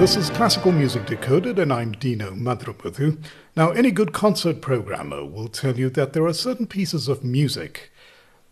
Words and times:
This 0.00 0.16
is 0.16 0.30
Classical 0.30 0.72
Music 0.72 1.04
Decoded, 1.04 1.58
and 1.58 1.70
I'm 1.70 1.92
Dino 1.92 2.30
Madruputhu. 2.30 3.22
Now, 3.54 3.70
any 3.72 3.90
good 3.90 4.14
concert 4.14 4.62
programmer 4.62 5.26
will 5.26 5.48
tell 5.48 5.78
you 5.78 5.90
that 5.90 6.14
there 6.14 6.24
are 6.24 6.32
certain 6.32 6.66
pieces 6.66 7.06
of 7.06 7.22
music 7.22 7.92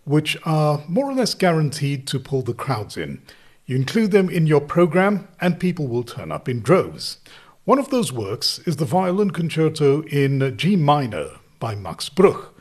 which 0.04 0.36
are 0.45 0.84
more 0.86 1.10
or 1.10 1.14
less 1.14 1.32
guaranteed 1.32 2.06
to 2.08 2.20
pull 2.20 2.42
the 2.42 2.52
crowds 2.52 2.98
in. 2.98 3.22
You 3.64 3.76
include 3.76 4.10
them 4.10 4.28
in 4.28 4.46
your 4.46 4.60
program, 4.60 5.26
and 5.40 5.58
people 5.58 5.86
will 5.86 6.02
turn 6.02 6.30
up 6.30 6.50
in 6.50 6.60
droves. 6.60 7.16
One 7.64 7.78
of 7.78 7.88
those 7.88 8.12
works 8.12 8.58
is 8.66 8.76
the 8.76 8.84
Violin 8.84 9.30
Concerto 9.30 10.02
in 10.02 10.54
G 10.58 10.76
minor 10.76 11.30
by 11.59 11.74
Max 11.74 12.10
Bruch. 12.10 12.54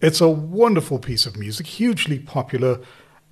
It's 0.00 0.20
a 0.20 0.28
wonderful 0.28 1.00
piece 1.00 1.26
of 1.26 1.36
music, 1.36 1.66
hugely 1.66 2.20
popular, 2.20 2.78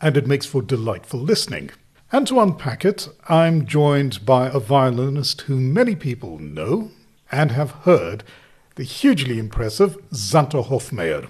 and 0.00 0.16
it 0.16 0.26
makes 0.26 0.46
for 0.46 0.62
delightful 0.62 1.20
listening. 1.20 1.70
And 2.12 2.24
to 2.28 2.38
unpack 2.38 2.84
it, 2.84 3.09
I'm 3.28 3.66
joined 3.66 4.24
by 4.24 4.46
a 4.46 4.60
violinist 4.60 5.42
whom 5.42 5.73
many 5.73 5.96
people 5.96 6.38
know 6.38 6.92
and 7.32 7.51
have 7.51 7.73
heard, 7.82 8.23
the 8.77 8.84
hugely 8.84 9.41
impressive 9.41 9.96
Zanta 10.10 10.65
Hofmeyr. 10.65 11.29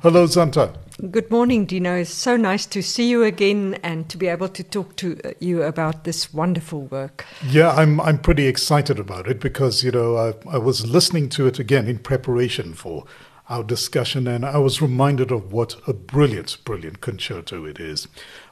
Hello, 0.00 0.26
Zanta. 0.26 0.76
Good 1.12 1.30
morning, 1.30 1.64
Dino. 1.64 1.94
It's 1.94 2.10
so 2.10 2.36
nice 2.36 2.66
to 2.66 2.82
see 2.82 3.08
you 3.08 3.22
again 3.22 3.78
and 3.84 4.08
to 4.08 4.18
be 4.18 4.26
able 4.26 4.48
to 4.48 4.64
talk 4.64 4.96
to 4.96 5.16
uh, 5.24 5.30
you 5.38 5.62
about 5.62 6.02
this 6.02 6.34
wonderful 6.34 6.82
work. 6.82 7.24
Yeah, 7.46 7.70
I'm 7.70 8.00
I'm 8.00 8.18
pretty 8.18 8.46
excited 8.46 8.98
about 8.98 9.28
it 9.28 9.38
because 9.38 9.84
you 9.84 9.92
know 9.92 10.16
I, 10.16 10.34
I 10.50 10.58
was 10.58 10.86
listening 10.86 11.28
to 11.30 11.46
it 11.46 11.58
again 11.58 11.86
in 11.86 11.98
preparation 11.98 12.74
for 12.74 13.04
our 13.48 13.62
discussion, 13.62 14.26
and 14.26 14.44
I 14.44 14.58
was 14.58 14.82
reminded 14.82 15.30
of 15.30 15.52
what 15.52 15.76
a 15.86 15.92
brilliant, 15.92 16.58
brilliant 16.64 17.00
concerto 17.00 17.64
it 17.64 17.78
is. 17.78 18.08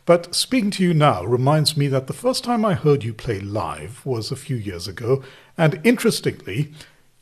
But 0.07 0.35
speaking 0.35 0.71
to 0.73 0.83
you 0.83 0.93
now 0.93 1.25
reminds 1.25 1.77
me 1.77 1.89
that 1.89 2.07
the 2.07 2.13
first 2.13 2.45
time 2.45 2.65
I 2.65 2.75
heard 2.75 3.05
you 3.05 3.15
play 3.15 3.41
live 3.41 4.05
was 4.05 4.31
a 4.31 4.37
few 4.37 4.57
years 4.57 4.87
ago, 4.87 5.23
and 5.57 5.81
interestingly, 5.83 6.73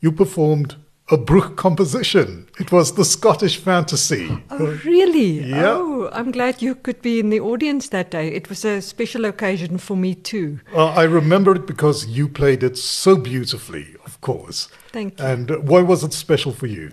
you 0.01 0.11
performed 0.11 0.75
a 1.11 1.17
Bruch 1.17 1.55
composition. 1.55 2.47
It 2.59 2.71
was 2.71 2.95
the 2.95 3.05
Scottish 3.05 3.57
Fantasy. 3.57 4.41
Oh, 4.49 4.79
really? 4.85 5.49
Yeah. 5.49 5.73
Oh, 5.75 6.09
I'm 6.13 6.31
glad 6.31 6.61
you 6.61 6.75
could 6.75 7.01
be 7.01 7.19
in 7.19 7.29
the 7.29 7.39
audience 7.39 7.89
that 7.89 8.11
day. 8.11 8.29
It 8.29 8.49
was 8.49 8.63
a 8.63 8.81
special 8.81 9.25
occasion 9.25 9.77
for 9.77 9.97
me 9.97 10.15
too. 10.15 10.59
Uh, 10.73 10.87
I 10.87 11.03
remember 11.03 11.55
it 11.55 11.67
because 11.67 12.07
you 12.07 12.27
played 12.27 12.63
it 12.63 12.77
so 12.77 13.17
beautifully, 13.17 13.95
of 14.05 14.19
course. 14.21 14.69
Thank 14.91 15.19
you. 15.19 15.25
And 15.25 15.67
why 15.67 15.81
was 15.81 16.03
it 16.03 16.13
special 16.13 16.53
for 16.53 16.67
you? 16.67 16.91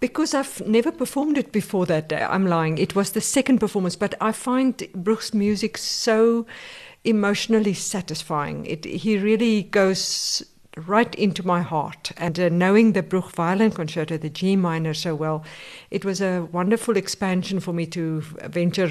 Because 0.00 0.34
I've 0.34 0.66
never 0.66 0.92
performed 0.92 1.38
it 1.38 1.52
before 1.52 1.86
that 1.86 2.08
day. 2.08 2.22
I'm 2.22 2.46
lying. 2.46 2.78
It 2.78 2.94
was 2.94 3.12
the 3.12 3.20
second 3.20 3.58
performance, 3.58 3.96
but 3.96 4.14
I 4.20 4.32
find 4.32 4.86
Bruch's 4.94 5.32
music 5.32 5.78
so 5.78 6.46
emotionally 7.04 7.74
satisfying. 7.74 8.66
It, 8.66 8.84
he 8.84 9.16
really 9.16 9.62
goes 9.62 10.44
right 10.76 11.14
into 11.14 11.46
my 11.46 11.62
heart. 11.62 12.12
And 12.16 12.38
uh, 12.38 12.48
knowing 12.50 12.92
the 12.92 13.02
Bruch 13.02 13.30
Violin 13.32 13.70
Concerto, 13.70 14.18
the 14.18 14.28
G 14.28 14.56
minor, 14.56 14.92
so 14.92 15.14
well, 15.14 15.44
it 15.90 16.04
was 16.04 16.20
a 16.20 16.46
wonderful 16.52 16.96
expansion 16.96 17.60
for 17.60 17.72
me 17.72 17.86
to 17.86 18.20
venture 18.20 18.90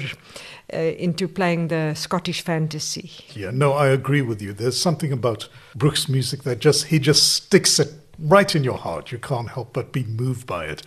uh, 0.72 0.76
into 0.76 1.28
playing 1.28 1.68
the 1.68 1.94
Scottish 1.94 2.42
fantasy. 2.42 3.10
Yeah, 3.34 3.52
no, 3.52 3.72
I 3.72 3.88
agree 3.88 4.22
with 4.22 4.42
you. 4.42 4.52
There's 4.52 4.80
something 4.80 5.12
about 5.12 5.48
Bruch's 5.76 6.08
music 6.08 6.42
that 6.42 6.58
just 6.58 6.86
he 6.86 6.98
just 6.98 7.32
sticks 7.34 7.78
it 7.78 7.92
right 8.18 8.54
in 8.54 8.64
your 8.64 8.78
heart. 8.78 9.12
You 9.12 9.18
can't 9.18 9.50
help 9.50 9.72
but 9.72 9.92
be 9.92 10.04
moved 10.04 10.46
by 10.46 10.66
it. 10.66 10.82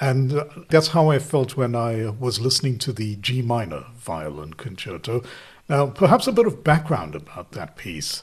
And 0.00 0.32
uh, 0.32 0.44
that's 0.68 0.88
how 0.88 1.10
I 1.10 1.18
felt 1.18 1.56
when 1.56 1.74
I 1.74 2.10
was 2.10 2.40
listening 2.40 2.78
to 2.78 2.92
the 2.92 3.16
G 3.16 3.42
minor 3.42 3.84
violin 3.96 4.54
concerto. 4.54 5.22
Now, 5.68 5.86
perhaps 5.86 6.26
a 6.26 6.32
bit 6.32 6.46
of 6.46 6.64
background 6.64 7.14
about 7.14 7.52
that 7.52 7.76
piece. 7.76 8.22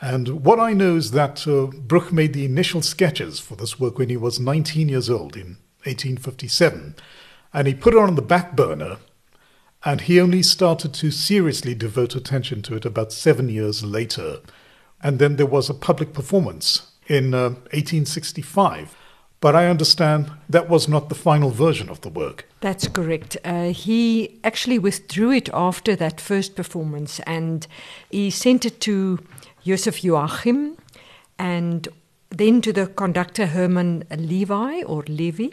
And 0.00 0.44
what 0.44 0.58
I 0.58 0.72
know 0.72 0.96
is 0.96 1.12
that 1.12 1.46
uh, 1.46 1.66
Bruch 1.66 2.12
made 2.12 2.32
the 2.32 2.44
initial 2.44 2.82
sketches 2.82 3.38
for 3.38 3.54
this 3.54 3.78
work 3.78 3.98
when 3.98 4.08
he 4.08 4.16
was 4.16 4.40
19 4.40 4.88
years 4.88 5.08
old 5.08 5.36
in 5.36 5.58
1857. 5.84 6.96
And 7.54 7.68
he 7.68 7.74
put 7.74 7.94
it 7.94 8.00
on 8.00 8.14
the 8.14 8.22
back 8.22 8.56
burner, 8.56 8.96
and 9.84 10.00
he 10.00 10.20
only 10.20 10.42
started 10.42 10.94
to 10.94 11.10
seriously 11.10 11.74
devote 11.74 12.16
attention 12.16 12.62
to 12.62 12.74
it 12.74 12.84
about 12.84 13.12
seven 13.12 13.48
years 13.48 13.84
later. 13.84 14.38
And 15.02 15.18
then 15.18 15.36
there 15.36 15.46
was 15.46 15.68
a 15.68 15.74
public 15.74 16.12
performance 16.12 16.91
in 17.06 17.34
uh, 17.34 17.50
1865. 17.72 18.96
But 19.40 19.56
I 19.56 19.66
understand 19.66 20.30
that 20.48 20.68
was 20.68 20.88
not 20.88 21.08
the 21.08 21.16
final 21.16 21.50
version 21.50 21.88
of 21.88 22.00
the 22.02 22.08
work. 22.08 22.48
That's 22.60 22.86
correct. 22.86 23.36
Uh, 23.44 23.72
he 23.72 24.38
actually 24.44 24.78
withdrew 24.78 25.32
it 25.32 25.48
after 25.52 25.96
that 25.96 26.20
first 26.20 26.54
performance 26.54 27.18
and 27.26 27.66
he 28.08 28.30
sent 28.30 28.64
it 28.64 28.80
to 28.82 29.18
Joseph 29.64 30.04
Joachim 30.04 30.76
and 31.40 31.88
then 32.30 32.60
to 32.60 32.72
the 32.72 32.86
conductor 32.86 33.46
Herman 33.46 34.04
Levi 34.16 34.82
or 34.84 35.02
Levy 35.08 35.52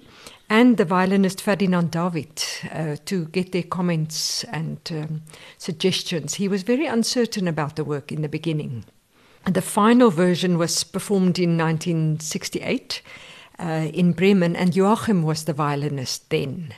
and 0.50 0.78
the 0.78 0.86
violinist 0.86 1.42
Ferdinand 1.42 1.90
David 1.90 2.44
uh, 2.72 2.96
to 3.06 3.26
get 3.26 3.52
their 3.52 3.64
comments 3.64 4.44
and 4.46 4.80
um, 4.92 5.22
suggestions. 5.58 6.36
He 6.36 6.48
was 6.48 6.62
very 6.62 6.86
uncertain 6.86 7.48
about 7.48 7.76
the 7.76 7.84
work 7.84 8.12
in 8.12 8.22
the 8.22 8.30
beginning. 8.30 8.86
And 9.46 9.56
the 9.56 9.62
final 9.62 10.12
version 10.12 10.58
was 10.58 10.84
performed 10.84 11.40
in 11.40 11.58
1968 11.58 13.02
uh, 13.60 13.90
in 13.94 14.14
Bremen, 14.14 14.56
and 14.56 14.76
Joachim 14.76 15.24
was 15.24 15.46
the 15.46 15.54
violinist 15.54 16.30
then. 16.30 16.74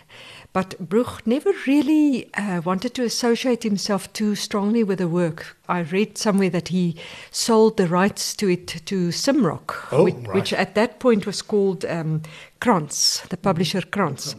But 0.54 0.78
Bruch 0.80 1.26
never 1.26 1.52
really 1.66 2.30
uh, 2.34 2.62
wanted 2.66 2.94
to 2.96 3.04
associate 3.04 3.64
himself 3.64 4.12
too 4.12 4.36
strongly 4.36 4.84
with 4.84 4.98
the 5.00 5.08
work. 5.08 5.56
I 5.70 5.80
read 5.80 6.18
somewhere 6.18 6.50
that 6.50 6.68
he 6.68 6.98
sold 7.32 7.78
the 7.78 7.88
rights 7.88 8.36
to 8.36 8.50
it 8.50 8.68
to 8.68 9.10
Simrock, 9.12 9.88
Oh, 9.94 10.04
which, 10.04 10.16
right. 10.16 10.34
which 10.34 10.54
at 10.54 10.76
that 10.76 11.00
point 11.00 11.26
was 11.26 11.42
called 11.42 11.86
um, 11.86 12.24
Cranz, 12.60 13.24
the 13.30 13.38
publisher 13.38 13.82
Cranz. 13.82 14.36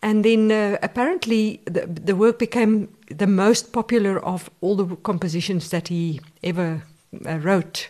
And 0.00 0.24
then 0.24 0.50
uh, 0.50 0.78
apparently 0.82 1.60
the, 1.66 1.86
the 1.86 2.16
work 2.16 2.38
became 2.38 2.88
the 3.10 3.26
most 3.26 3.72
popular 3.72 4.24
of 4.24 4.48
all 4.62 4.76
the 4.76 4.96
compositions 4.96 5.68
that 5.70 5.88
he 5.88 6.20
ever 6.42 6.82
wrote. 7.22 7.88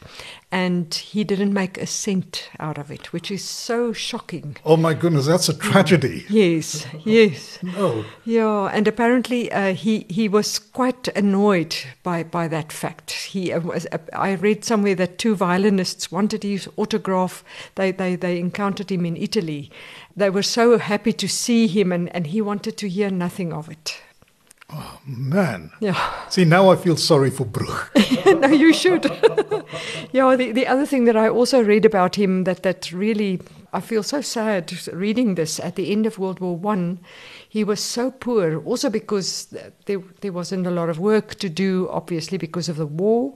And 0.53 0.95
he 0.95 1.25
didn't 1.25 1.53
make 1.53 1.79
a 1.79 1.87
cent 1.87 2.49
out 2.61 2.79
of 2.79 2.89
it, 2.89 3.12
which 3.12 3.29
is 3.29 3.43
so 3.43 3.93
shocking. 3.93 4.57
Oh 4.65 4.77
my 4.77 4.95
goodness, 4.95 5.27
that's 5.27 5.49
a 5.49 5.59
tragedy. 5.59 6.25
Yes, 6.29 6.87
yes. 7.05 7.59
No. 7.61 8.05
Yeah, 8.25 8.67
and 8.67 8.87
apparently 8.87 9.51
uh, 9.51 9.75
he 9.75 10.07
he 10.09 10.29
was 10.29 10.61
quite 10.61 11.09
annoyed 11.17 11.75
by, 12.05 12.23
by 12.23 12.47
that 12.49 12.73
fact. 12.73 13.11
He 13.11 13.53
uh, 13.53 13.61
was, 13.61 13.87
uh, 13.91 13.99
I 14.13 14.34
read 14.34 14.65
somewhere 14.65 14.95
that 14.95 15.19
two 15.19 15.34
violinists 15.34 16.13
wanted 16.13 16.45
his 16.45 16.69
autograph. 16.77 17.43
They, 17.75 17.91
they 17.91 18.15
they 18.15 18.39
encountered 18.39 18.93
him 18.93 19.05
in 19.05 19.17
Italy. 19.17 19.73
They 20.17 20.31
were 20.31 20.45
so 20.45 20.79
happy 20.79 21.13
to 21.15 21.29
see 21.29 21.67
him, 21.67 21.91
and, 21.91 22.15
and 22.15 22.29
he 22.29 22.41
wanted 22.41 22.77
to 22.77 22.89
hear 22.89 23.11
nothing 23.11 23.53
of 23.53 23.69
it. 23.69 24.01
Oh, 24.71 24.99
man. 25.07 25.71
Yeah. 25.81 26.29
See, 26.31 26.45
now 26.45 26.71
I 26.71 26.77
feel 26.77 26.97
sorry 26.97 27.31
for 27.31 27.45
Bruch. 27.45 27.91
no, 28.27 28.49
you 28.49 28.73
should. 28.73 29.05
yeah, 30.13 30.35
the, 30.37 30.53
the 30.53 30.67
other 30.67 30.87
thing 30.87 31.05
that 31.05 31.17
I 31.17 31.29
also 31.29 31.63
read 31.63 31.85
about 31.85 32.17
him 32.17 32.45
that, 32.45 32.63
that 32.63 32.91
really 32.91 33.41
I 33.75 33.81
feel 33.81 34.05
so 34.05 34.21
sad 34.21 34.73
reading 34.93 35.35
this 35.35 35.59
at 35.59 35.75
the 35.75 35.91
end 35.91 36.07
of 36.07 36.19
World 36.19 36.39
War 36.39 36.57
One. 36.57 37.01
He 37.49 37.65
was 37.65 37.81
so 37.81 38.13
poor, 38.13 38.63
also 38.63 38.89
because 38.89 39.53
there, 39.87 40.01
there 40.21 40.33
wasn't 40.33 40.67
a 40.67 40.71
lot 40.71 40.89
of 40.89 41.01
work 41.01 41.35
to 41.37 41.49
do, 41.49 41.89
obviously 41.91 42.39
because 42.39 42.69
of 42.69 42.77
the 42.77 42.87
war. 42.87 43.35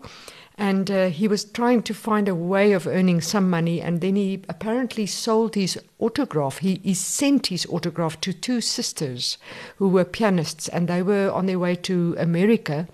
And 0.61 0.91
uh, 0.91 1.09
he 1.11 1.29
was 1.29 1.45
trying 1.45 1.85
to 1.85 1.95
find 1.95 2.29
a 2.29 2.35
way 2.35 2.73
of 2.73 2.89
earning 2.89 3.21
some 3.21 3.49
money, 3.49 3.81
and 3.81 4.01
then 4.01 4.17
he 4.17 4.43
apparently 4.49 5.07
sold 5.07 5.55
his 5.55 5.79
autograph. 6.01 6.59
He, 6.59 6.81
he 6.83 6.95
sent 6.95 7.47
his 7.47 7.65
autograph 7.67 8.21
to 8.23 8.33
two 8.33 8.61
sisters 8.61 9.39
who 9.77 9.89
were 9.89 10.05
pianists, 10.05 10.67
and 10.69 10.89
they 10.89 11.01
were 11.01 11.31
on 11.31 11.47
their 11.47 11.61
way 11.61 11.77
to 11.77 12.17
America. 12.19 12.89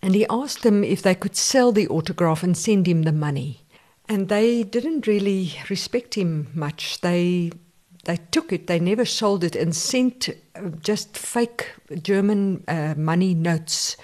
And 0.00 0.14
he 0.14 0.26
asked 0.30 0.62
them 0.62 0.82
if 0.82 1.02
they 1.02 1.14
could 1.14 1.36
sell 1.36 1.70
the 1.70 1.86
autograph 1.88 2.42
and 2.42 2.56
send 2.56 2.88
him 2.88 3.02
the 3.02 3.12
money. 3.12 3.60
And 4.08 4.30
they 4.30 4.62
didn't 4.62 5.06
really 5.06 5.52
respect 5.68 6.14
him 6.14 6.48
much. 6.54 7.02
They 7.02 7.52
they 8.04 8.18
took 8.30 8.52
it, 8.52 8.66
they 8.66 8.78
never 8.78 9.06
sold 9.06 9.44
it, 9.44 9.56
and 9.56 9.74
sent 9.74 10.28
uh, 10.28 10.68
just 10.80 11.16
fake 11.16 11.72
German 12.02 12.62
uh, 12.68 12.94
money 12.96 13.34
notes 13.34 13.96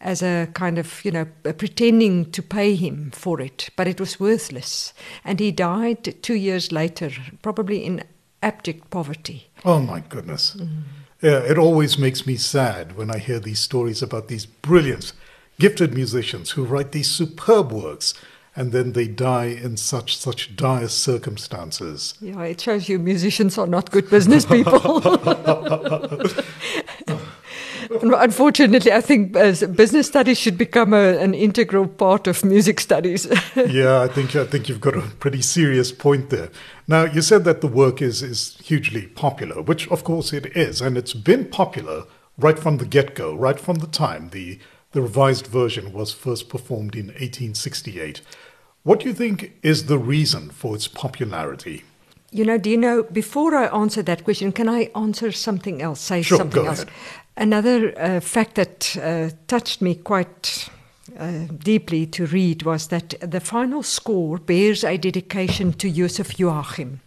as 0.00 0.22
a 0.22 0.48
kind 0.54 0.78
of, 0.78 1.04
you 1.04 1.10
know, 1.10 1.26
pretending 1.42 2.30
to 2.32 2.42
pay 2.42 2.74
him 2.74 3.10
for 3.12 3.40
it. 3.40 3.70
But 3.76 3.88
it 3.88 4.00
was 4.00 4.20
worthless. 4.20 4.92
And 5.24 5.40
he 5.40 5.50
died 5.50 6.22
two 6.22 6.34
years 6.34 6.72
later, 6.72 7.10
probably 7.42 7.84
in 7.84 8.04
abject 8.42 8.90
poverty. 8.90 9.48
Oh 9.64 9.80
my 9.80 10.00
goodness. 10.00 10.56
Yeah, 11.22 11.38
it 11.38 11.56
always 11.56 11.98
makes 11.98 12.26
me 12.26 12.36
sad 12.36 12.96
when 12.96 13.10
I 13.10 13.18
hear 13.18 13.40
these 13.40 13.60
stories 13.60 14.02
about 14.02 14.28
these 14.28 14.44
brilliant, 14.44 15.12
gifted 15.58 15.94
musicians 15.94 16.50
who 16.50 16.64
write 16.64 16.92
these 16.92 17.10
superb 17.10 17.72
works 17.72 18.14
and 18.56 18.72
then 18.72 18.92
they 18.92 19.08
die 19.08 19.46
in 19.46 19.76
such 19.76 20.16
such 20.16 20.54
dire 20.54 20.88
circumstances. 20.88 22.14
Yeah, 22.20 22.42
it 22.42 22.60
shows 22.60 22.88
you 22.88 22.98
musicians 22.98 23.58
are 23.58 23.66
not 23.66 23.90
good 23.90 24.08
business 24.10 24.44
people. 24.44 25.00
Unfortunately, 28.02 28.92
I 28.92 29.00
think 29.00 29.32
business 29.32 30.06
studies 30.06 30.38
should 30.38 30.58
become 30.58 30.92
a, 30.92 31.18
an 31.18 31.34
integral 31.34 31.86
part 31.86 32.26
of 32.26 32.44
music 32.44 32.80
studies. 32.80 33.26
yeah, 33.56 34.00
I 34.00 34.08
think 34.08 34.34
I 34.36 34.44
think 34.44 34.68
you've 34.68 34.80
got 34.80 34.96
a 34.96 35.02
pretty 35.20 35.42
serious 35.42 35.92
point 35.92 36.30
there. 36.30 36.50
Now, 36.88 37.04
you 37.04 37.22
said 37.22 37.44
that 37.44 37.60
the 37.60 37.68
work 37.68 38.02
is 38.02 38.22
is 38.22 38.56
hugely 38.62 39.06
popular, 39.06 39.62
which 39.62 39.88
of 39.88 40.04
course 40.04 40.32
it 40.32 40.56
is, 40.56 40.80
and 40.80 40.96
it's 40.96 41.14
been 41.14 41.46
popular 41.46 42.04
right 42.36 42.58
from 42.58 42.78
the 42.78 42.86
get-go, 42.86 43.34
right 43.34 43.60
from 43.60 43.76
the 43.76 43.86
time 43.86 44.30
the 44.30 44.58
the 44.92 45.02
revised 45.02 45.48
version 45.48 45.92
was 45.92 46.12
first 46.12 46.48
performed 46.48 46.94
in 46.94 47.06
1868. 47.06 48.20
What 48.84 49.00
do 49.00 49.08
you 49.08 49.14
think 49.14 49.58
is 49.62 49.86
the 49.86 49.98
reason 49.98 50.50
for 50.50 50.74
its 50.74 50.86
popularity? 50.86 51.82
You 52.34 52.44
know, 52.44 52.58
do 52.58 52.68
you 52.68 52.76
know, 52.76 53.04
before 53.04 53.54
I 53.54 53.66
answer 53.66 54.02
that 54.02 54.24
question, 54.24 54.50
can 54.50 54.68
I 54.68 54.90
answer 54.96 55.30
something 55.30 55.80
else, 55.80 56.00
say 56.00 56.20
sure, 56.20 56.38
something 56.38 56.66
else? 56.66 56.82
Ahead. 56.82 56.92
Another 57.36 57.96
uh, 57.96 58.18
fact 58.18 58.56
that 58.56 58.96
uh, 59.00 59.30
touched 59.46 59.80
me 59.80 59.94
quite 59.94 60.68
uh, 61.16 61.46
deeply 61.56 62.06
to 62.06 62.26
read 62.26 62.64
was 62.64 62.88
that 62.88 63.14
the 63.20 63.38
final 63.38 63.84
score 63.84 64.38
bears 64.38 64.82
a 64.82 64.96
dedication 64.96 65.74
to 65.74 65.88
Joseph 65.88 66.36
Joachim, 66.36 67.02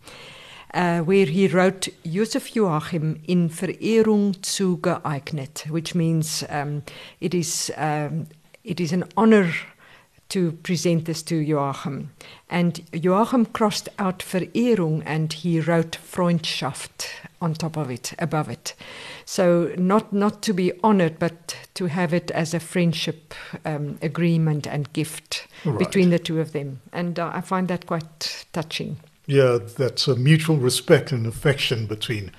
uh, 0.73 0.99
where 1.01 1.25
he 1.25 1.49
wrote 1.49 1.89
Joseph 2.05 2.55
Joachim 2.55 3.21
in 3.27 3.49
Verehrung 3.49 4.33
zugeeignet, 4.39 5.69
which 5.69 5.93
means 5.93 6.45
um, 6.47 6.83
it, 7.19 7.33
is, 7.33 7.69
um, 7.75 8.27
it 8.63 8.79
is 8.79 8.93
an 8.93 9.03
honor 9.17 9.51
to 10.29 10.51
present 10.51 11.05
this 11.05 11.21
to 11.23 11.37
Joachim. 11.37 12.11
And 12.49 12.81
Joachim 12.91 13.45
crossed 13.45 13.89
out 13.97 14.19
Verehrung 14.19 15.03
and 15.05 15.31
he 15.31 15.59
wrote 15.59 15.97
Freundschaft 16.03 17.07
on 17.41 17.53
top 17.53 17.77
of 17.77 17.89
it, 17.89 18.13
above 18.19 18.49
it. 18.49 18.73
So 19.25 19.73
not 19.77 20.11
not 20.11 20.41
to 20.43 20.53
be 20.53 20.71
honored, 20.83 21.19
but 21.19 21.55
to 21.75 21.85
have 21.85 22.13
it 22.13 22.31
as 22.31 22.53
a 22.53 22.59
friendship 22.59 23.33
um, 23.65 23.97
agreement 24.01 24.67
and 24.67 24.91
gift 24.93 25.47
right. 25.65 25.79
between 25.79 26.09
the 26.09 26.19
two 26.19 26.39
of 26.39 26.51
them. 26.51 26.81
And 26.91 27.19
uh, 27.19 27.31
I 27.33 27.41
find 27.41 27.67
that 27.67 27.85
quite 27.85 28.45
touching. 28.53 28.97
Yeah, 29.27 29.59
that's 29.77 30.07
a 30.07 30.15
mutual 30.15 30.57
respect 30.57 31.11
and 31.11 31.27
affection 31.27 31.85
between 31.85 32.31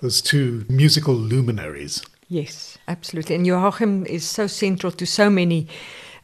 those 0.00 0.22
two 0.22 0.64
musical 0.68 1.14
luminaries. 1.14 2.02
Yes, 2.28 2.78
absolutely. 2.88 3.36
And 3.36 3.46
Joachim 3.46 4.06
is 4.06 4.24
so 4.24 4.46
central 4.46 4.90
to 4.92 5.06
so 5.06 5.28
many 5.28 5.68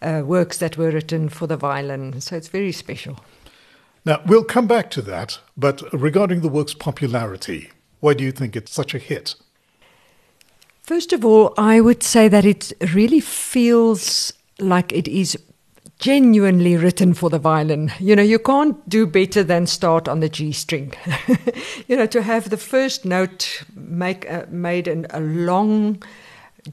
uh, 0.02 0.22
works 0.24 0.58
that 0.58 0.76
were 0.76 0.90
written 0.90 1.28
for 1.28 1.46
the 1.46 1.56
violin. 1.56 2.20
So 2.20 2.36
it's 2.36 2.48
very 2.48 2.72
special. 2.72 3.18
Now, 4.04 4.22
we'll 4.26 4.44
come 4.44 4.66
back 4.66 4.90
to 4.92 5.02
that, 5.02 5.38
but 5.56 5.82
regarding 5.92 6.40
the 6.40 6.48
work's 6.48 6.74
popularity, 6.74 7.70
why 8.00 8.14
do 8.14 8.24
you 8.24 8.32
think 8.32 8.56
it's 8.56 8.72
such 8.72 8.94
a 8.94 8.98
hit? 8.98 9.34
First 10.82 11.12
of 11.12 11.24
all, 11.24 11.52
I 11.58 11.80
would 11.80 12.02
say 12.02 12.28
that 12.28 12.46
it 12.46 12.72
really 12.94 13.20
feels 13.20 14.32
like 14.58 14.92
it 14.92 15.06
is 15.06 15.36
genuinely 15.98 16.76
written 16.76 17.12
for 17.12 17.28
the 17.28 17.38
violin. 17.38 17.92
You 17.98 18.16
know, 18.16 18.22
you 18.22 18.38
can't 18.38 18.88
do 18.88 19.06
better 19.06 19.42
than 19.42 19.66
start 19.66 20.08
on 20.08 20.20
the 20.20 20.28
G 20.28 20.52
string. 20.52 20.94
you 21.88 21.96
know, 21.96 22.06
to 22.06 22.22
have 22.22 22.50
the 22.50 22.56
first 22.56 23.04
note 23.04 23.64
make 23.74 24.24
a, 24.26 24.46
made 24.50 24.88
an, 24.88 25.06
a 25.10 25.20
long 25.20 26.02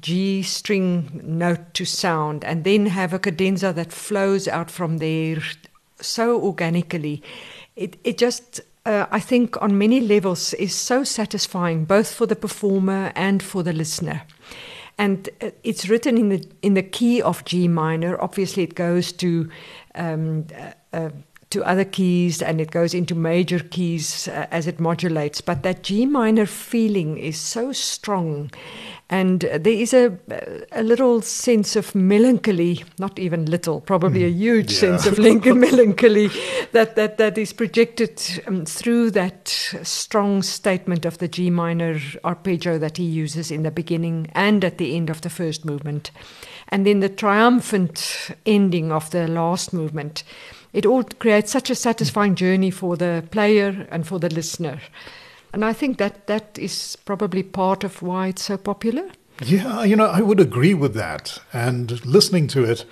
G 0.01 0.41
string 0.43 1.21
note 1.23 1.73
to 1.73 1.85
sound 1.85 2.43
and 2.43 2.63
then 2.63 2.87
have 2.87 3.13
a 3.13 3.19
cadenza 3.19 3.73
that 3.73 3.91
flows 3.91 4.47
out 4.47 4.71
from 4.71 4.97
there 4.97 5.41
so 5.99 6.41
organically. 6.41 7.21
It, 7.75 7.97
it 8.03 8.17
just, 8.17 8.61
uh, 8.85 9.05
I 9.11 9.19
think, 9.19 9.61
on 9.61 9.77
many 9.77 9.99
levels 9.99 10.53
is 10.53 10.75
so 10.75 11.03
satisfying, 11.03 11.85
both 11.85 12.13
for 12.13 12.25
the 12.25 12.35
performer 12.35 13.11
and 13.15 13.41
for 13.41 13.63
the 13.63 13.73
listener. 13.73 14.23
And 14.97 15.29
uh, 15.41 15.51
it's 15.63 15.89
written 15.89 16.17
in 16.17 16.29
the 16.29 16.47
in 16.61 16.73
the 16.73 16.83
key 16.83 17.21
of 17.21 17.43
G 17.43 17.67
minor. 17.67 18.21
Obviously, 18.21 18.63
it 18.63 18.75
goes 18.75 19.11
to 19.13 19.49
um, 19.95 20.47
uh, 20.57 20.71
uh 20.95 21.09
to 21.51 21.63
other 21.63 21.85
keys 21.85 22.41
and 22.41 22.59
it 22.59 22.71
goes 22.71 22.93
into 22.93 23.15
major 23.15 23.59
keys 23.59 24.27
uh, 24.27 24.47
as 24.51 24.67
it 24.67 24.79
modulates. 24.79 25.41
But 25.41 25.63
that 25.63 25.83
G 25.83 26.05
minor 26.05 26.45
feeling 26.45 27.17
is 27.17 27.39
so 27.39 27.71
strong. 27.71 28.51
And 29.07 29.41
there 29.41 29.67
is 29.67 29.93
a, 29.93 30.17
a 30.71 30.81
little 30.81 31.21
sense 31.21 31.75
of 31.75 31.93
melancholy, 31.93 32.83
not 32.97 33.19
even 33.19 33.45
little, 33.45 33.81
probably 33.81 34.23
a 34.23 34.31
hmm. 34.31 34.37
huge 34.37 34.71
yeah. 34.71 34.79
sense 34.79 35.05
of 35.05 35.19
melancholy 35.19 36.29
that, 36.71 36.95
that, 36.95 37.17
that 37.19 37.37
is 37.37 37.53
projected 37.53 38.19
um, 38.47 38.65
through 38.65 39.11
that 39.11 39.47
strong 39.47 40.41
statement 40.41 41.05
of 41.05 41.19
the 41.19 41.27
G 41.27 41.51
minor 41.51 41.99
arpeggio 42.23 42.79
that 42.79 42.97
he 42.97 43.03
uses 43.03 43.51
in 43.51 43.61
the 43.61 43.69
beginning 43.69 44.31
and 44.33 44.65
at 44.65 44.79
the 44.79 44.95
end 44.95 45.11
of 45.11 45.21
the 45.21 45.29
first 45.29 45.65
movement. 45.65 46.09
And 46.69 46.87
then 46.87 46.99
the 46.99 47.09
triumphant 47.09 48.31
ending 48.45 48.91
of 48.91 49.11
the 49.11 49.27
last 49.27 49.71
movement 49.71 50.23
it 50.75 50.85
all 50.85 51.03
creates 51.03 51.51
such 51.51 51.69
a 51.69 51.75
satisfying 51.75 52.35
journey 52.35 52.69
for 52.69 52.97
the 52.97 53.23
player 53.31 53.87
and 53.89 54.05
for 54.05 54.19
the 54.19 54.27
listener. 54.27 54.81
And 55.53 55.63
I 55.63 55.71
think 55.71 55.97
that 55.99 56.27
that 56.27 56.59
is 56.59 56.97
probably 57.05 57.43
part 57.43 57.85
of 57.85 58.01
why 58.01 58.27
it's 58.27 58.43
so 58.43 58.57
popular. 58.57 59.09
Yeah, 59.41 59.85
you 59.85 59.95
know, 59.95 60.07
I 60.07 60.19
would 60.19 60.41
agree 60.41 60.73
with 60.73 60.93
that. 60.93 61.39
And 61.53 62.05
listening 62.05 62.47
to 62.47 62.65
it, 62.65 62.83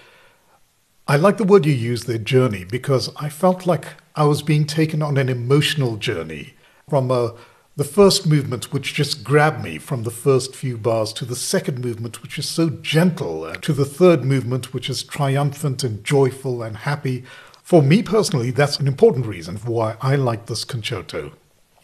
I 1.09 1.17
like 1.17 1.35
the 1.35 1.43
word 1.43 1.65
you 1.65 1.73
used 1.73 2.07
there, 2.07 2.17
journey, 2.17 2.63
because 2.63 3.09
I 3.17 3.27
felt 3.27 3.65
like 3.65 3.85
I 4.15 4.23
was 4.23 4.41
being 4.41 4.65
taken 4.65 5.01
on 5.01 5.17
an 5.17 5.27
emotional 5.27 5.97
journey 5.97 6.53
from 6.89 7.11
uh, 7.11 7.31
the 7.75 7.83
first 7.83 8.25
movement, 8.25 8.71
which 8.71 8.93
just 8.93 9.25
grabbed 9.25 9.61
me 9.61 9.77
from 9.77 10.03
the 10.03 10.11
first 10.11 10.55
few 10.55 10.77
bars, 10.77 11.11
to 11.13 11.25
the 11.25 11.35
second 11.35 11.83
movement, 11.83 12.21
which 12.21 12.39
is 12.39 12.47
so 12.47 12.69
gentle, 12.69 13.43
uh, 13.43 13.55
to 13.55 13.73
the 13.73 13.83
third 13.83 14.23
movement, 14.23 14.73
which 14.73 14.89
is 14.89 15.03
triumphant 15.03 15.83
and 15.83 16.05
joyful 16.05 16.63
and 16.63 16.77
happy, 16.77 17.25
for 17.63 17.81
me 17.81 18.03
personally, 18.03 18.51
that's 18.51 18.77
an 18.77 18.87
important 18.87 19.25
reason 19.25 19.57
for 19.57 19.71
why 19.71 19.95
I 20.01 20.15
like 20.15 20.45
this 20.45 20.65
concerto. 20.65 21.31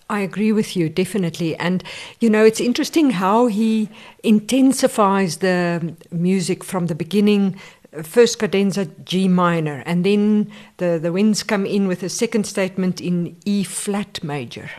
I 0.09 0.19
agree 0.19 0.51
with 0.51 0.75
you, 0.75 0.89
definitely. 0.89 1.55
And, 1.55 1.83
you 2.19 2.29
know, 2.29 2.43
it's 2.43 2.59
interesting 2.59 3.11
how 3.11 3.47
he 3.47 3.89
intensifies 4.23 5.37
the 5.37 5.95
music 6.11 6.63
from 6.63 6.87
the 6.87 6.95
beginning. 6.95 7.59
First 8.03 8.39
cadenza 8.39 8.87
G 9.05 9.27
minor, 9.27 9.81
and 9.85 10.05
then 10.05 10.51
the, 10.77 10.99
the 11.01 11.11
winds 11.11 11.41
come 11.43 11.65
in 11.65 11.87
with 11.87 12.03
a 12.03 12.09
second 12.09 12.45
statement 12.45 13.01
in 13.01 13.35
E 13.45 13.63
flat 13.63 14.23
major 14.23 14.69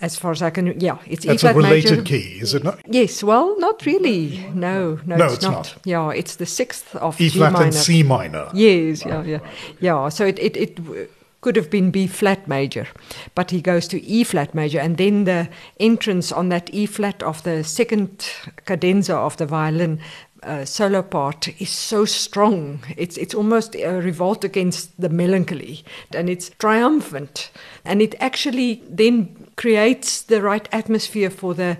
as 0.00 0.18
far 0.18 0.30
as 0.30 0.42
I 0.42 0.50
can, 0.50 0.78
yeah, 0.78 0.98
it's 1.06 1.24
That's 1.24 1.42
E 1.42 1.46
flat 1.46 1.54
a 1.54 1.56
related 1.56 1.90
major. 1.90 2.02
key, 2.02 2.38
is 2.40 2.54
it 2.54 2.62
not? 2.62 2.80
Yes, 2.86 3.22
well, 3.22 3.58
not 3.58 3.86
really. 3.86 4.46
No, 4.54 4.98
no, 5.06 5.16
no 5.16 5.24
it's, 5.24 5.34
it's 5.34 5.42
not. 5.44 5.52
not. 5.52 5.76
Yeah, 5.84 6.10
it's 6.10 6.36
the 6.36 6.46
sixth 6.46 6.94
of 6.96 7.20
E 7.20 7.30
flat 7.30 7.52
minor. 7.52 7.64
and 7.64 7.74
C 7.74 8.02
minor. 8.02 8.48
Yes, 8.52 9.06
yeah, 9.06 9.22
yeah, 9.24 9.38
yeah. 9.80 10.08
So 10.10 10.26
it, 10.26 10.38
it, 10.38 10.56
it 10.56 11.10
could 11.40 11.56
have 11.56 11.70
been 11.70 11.90
B 11.90 12.06
flat 12.06 12.46
major, 12.46 12.86
but 13.34 13.50
he 13.50 13.62
goes 13.62 13.88
to 13.88 14.02
E 14.04 14.22
flat 14.24 14.54
major, 14.54 14.80
and 14.80 14.98
then 14.98 15.24
the 15.24 15.48
entrance 15.80 16.30
on 16.30 16.50
that 16.50 16.68
E 16.74 16.86
flat 16.86 17.22
of 17.22 17.42
the 17.44 17.64
second 17.64 18.28
cadenza 18.66 19.14
of 19.14 19.36
the 19.38 19.46
violin 19.46 20.00
uh, 20.42 20.64
solo 20.64 21.02
part 21.02 21.48
is 21.60 21.70
so 21.70 22.04
strong. 22.04 22.80
It's 22.96 23.16
it's 23.16 23.34
almost 23.34 23.74
a 23.74 24.00
revolt 24.00 24.44
against 24.44 25.00
the 25.00 25.08
melancholy, 25.08 25.84
and 26.14 26.28
it's 26.28 26.50
triumphant, 26.58 27.50
and 27.84 28.02
it 28.02 28.14
actually 28.20 28.82
then 28.88 29.45
creates 29.56 30.22
the 30.22 30.42
right 30.42 30.68
atmosphere 30.72 31.30
for 31.30 31.54
the 31.54 31.78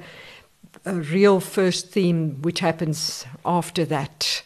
uh, 0.87 0.95
real 0.95 1.41
first 1.41 1.91
theme, 1.91 2.41
which 2.43 2.61
happens 2.61 3.27
after 3.45 3.85
that. 3.85 4.43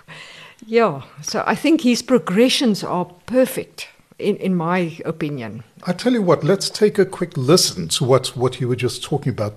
Yeah, 0.67 1.03
so 1.23 1.43
I 1.47 1.55
think 1.55 1.81
his 1.81 2.03
progressions 2.03 2.85
are 2.85 3.07
perfect, 3.27 3.89
in, 4.19 4.37
in 4.37 4.55
my 4.55 4.99
opinion. 5.05 5.65
I 5.85 5.93
tell 5.93 6.13
you 6.13 6.23
what, 6.23 6.45
let's 6.45 6.69
take 6.69 6.99
a 6.99 7.07
quick 7.07 7.37
listen 7.37 7.89
to 7.89 8.05
what, 8.05 8.37
what 8.37 8.61
you 8.61 8.69
were 8.69 8.77
just 8.77 9.03
talking 9.03 9.33
about. 9.33 9.55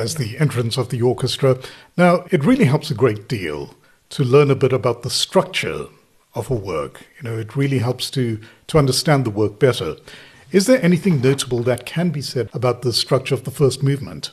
As 0.00 0.16
the 0.16 0.38
entrance 0.38 0.76
of 0.76 0.88
the 0.88 1.02
orchestra. 1.02 1.58
Now, 1.96 2.24
it 2.30 2.44
really 2.44 2.64
helps 2.64 2.90
a 2.90 2.94
great 2.94 3.28
deal 3.28 3.74
to 4.10 4.24
learn 4.24 4.50
a 4.50 4.56
bit 4.56 4.72
about 4.72 5.02
the 5.02 5.10
structure 5.10 5.86
of 6.34 6.50
a 6.50 6.54
work. 6.54 7.06
You 7.18 7.30
know, 7.30 7.38
it 7.38 7.56
really 7.56 7.78
helps 7.78 8.10
to, 8.12 8.40
to 8.68 8.78
understand 8.78 9.24
the 9.24 9.30
work 9.30 9.58
better. 9.58 9.96
Is 10.50 10.66
there 10.66 10.84
anything 10.84 11.20
notable 11.20 11.62
that 11.64 11.86
can 11.86 12.10
be 12.10 12.22
said 12.22 12.50
about 12.52 12.82
the 12.82 12.92
structure 12.92 13.34
of 13.34 13.44
the 13.44 13.50
first 13.50 13.82
movement? 13.82 14.32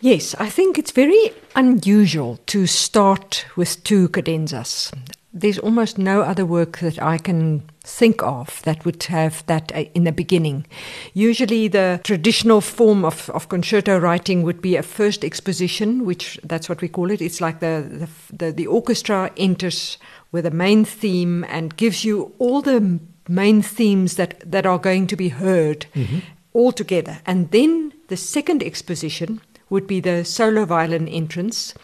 Yes, 0.00 0.34
I 0.38 0.48
think 0.48 0.78
it's 0.78 0.92
very 0.92 1.32
unusual 1.56 2.38
to 2.46 2.66
start 2.66 3.44
with 3.56 3.82
two 3.84 4.08
cadenzas. 4.08 4.92
there's 5.32 5.58
almost 5.58 5.98
no 5.98 6.22
other 6.22 6.46
work 6.46 6.78
that 6.78 7.00
I 7.02 7.18
can 7.18 7.62
think 7.88 8.22
of 8.22 8.62
that 8.62 8.84
would 8.84 9.02
have 9.04 9.44
that 9.46 9.72
uh, 9.74 9.84
in 9.94 10.04
the 10.04 10.12
beginning. 10.12 10.66
Usually, 11.14 11.68
the 11.68 12.00
traditional 12.04 12.60
form 12.60 13.04
of, 13.04 13.30
of 13.30 13.48
concerto 13.48 13.98
writing 13.98 14.42
would 14.42 14.60
be 14.60 14.76
a 14.76 14.82
first 14.82 15.24
exposition, 15.24 16.04
which 16.04 16.38
that's 16.44 16.68
what 16.68 16.82
we 16.82 16.88
call 16.88 17.10
it. 17.10 17.20
It's 17.20 17.40
like 17.40 17.60
the, 17.60 18.08
the, 18.30 18.36
the, 18.36 18.52
the 18.52 18.66
orchestra 18.66 19.30
enters 19.36 19.98
with 20.30 20.46
a 20.46 20.50
main 20.50 20.84
theme 20.84 21.44
and 21.48 21.76
gives 21.76 22.04
you 22.04 22.32
all 22.38 22.60
the 22.62 23.00
main 23.28 23.62
themes 23.62 24.16
that, 24.16 24.40
that 24.50 24.66
are 24.66 24.78
going 24.78 25.06
to 25.06 25.16
be 25.16 25.28
heard 25.28 25.86
mm-hmm. 25.94 26.18
all 26.52 26.72
together. 26.72 27.18
And 27.26 27.50
then 27.50 27.92
the 28.08 28.16
second 28.16 28.62
exposition 28.62 29.40
would 29.70 29.86
be 29.86 30.00
the 30.00 30.24
solo 30.24 30.64
violin 30.64 31.08
entrance, 31.08 31.74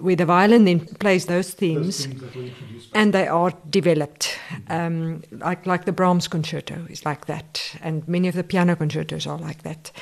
where 0.00 0.16
the 0.16 0.24
violin 0.24 0.64
then 0.64 0.80
plays 0.80 1.26
those 1.26 1.50
themes, 1.50 2.06
those 2.06 2.30
themes 2.30 2.88
and 2.94 3.12
they 3.12 3.26
are 3.26 3.52
developed. 3.70 4.38
Um, 4.68 5.22
like, 5.30 5.66
like 5.66 5.84
the 5.84 5.92
Brahms 5.92 6.28
concerto 6.28 6.86
is 6.88 7.04
like 7.04 7.26
that, 7.26 7.76
and 7.82 8.06
many 8.08 8.28
of 8.28 8.34
the 8.34 8.44
piano 8.44 8.76
concertos 8.76 9.26
are 9.26 9.38
like 9.38 9.62
that. 9.62 9.92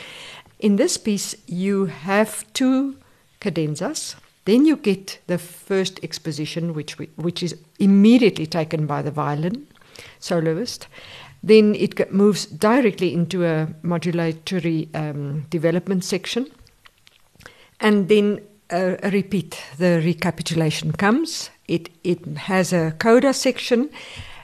In 0.58 0.76
this 0.76 0.96
piece, 0.96 1.34
you 1.46 1.86
have 1.86 2.44
two 2.52 2.96
cadenzas. 3.40 4.16
Then 4.44 4.64
you 4.64 4.76
get 4.76 5.20
the 5.26 5.38
first 5.38 6.00
exposition, 6.02 6.72
which, 6.74 6.98
we, 6.98 7.06
which 7.16 7.42
is 7.42 7.54
immediately 7.78 8.46
taken 8.46 8.86
by 8.86 9.02
the 9.02 9.10
violin 9.10 9.66
soloist. 10.18 10.88
Then 11.42 11.74
it 11.74 12.12
moves 12.12 12.46
directly 12.46 13.12
into 13.12 13.44
a 13.44 13.68
modulatory 13.84 14.88
um, 14.96 15.42
development 15.50 16.04
section. 16.04 16.46
And 17.80 18.08
then 18.08 18.40
a, 18.70 18.98
a, 19.02 19.10
repeat, 19.10 19.58
the 19.78 20.00
recapitulation 20.04 20.92
comes. 20.92 21.50
It, 21.66 21.90
it 22.04 22.24
has 22.36 22.72
a 22.72 22.92
coda 22.98 23.32
section. 23.32 23.90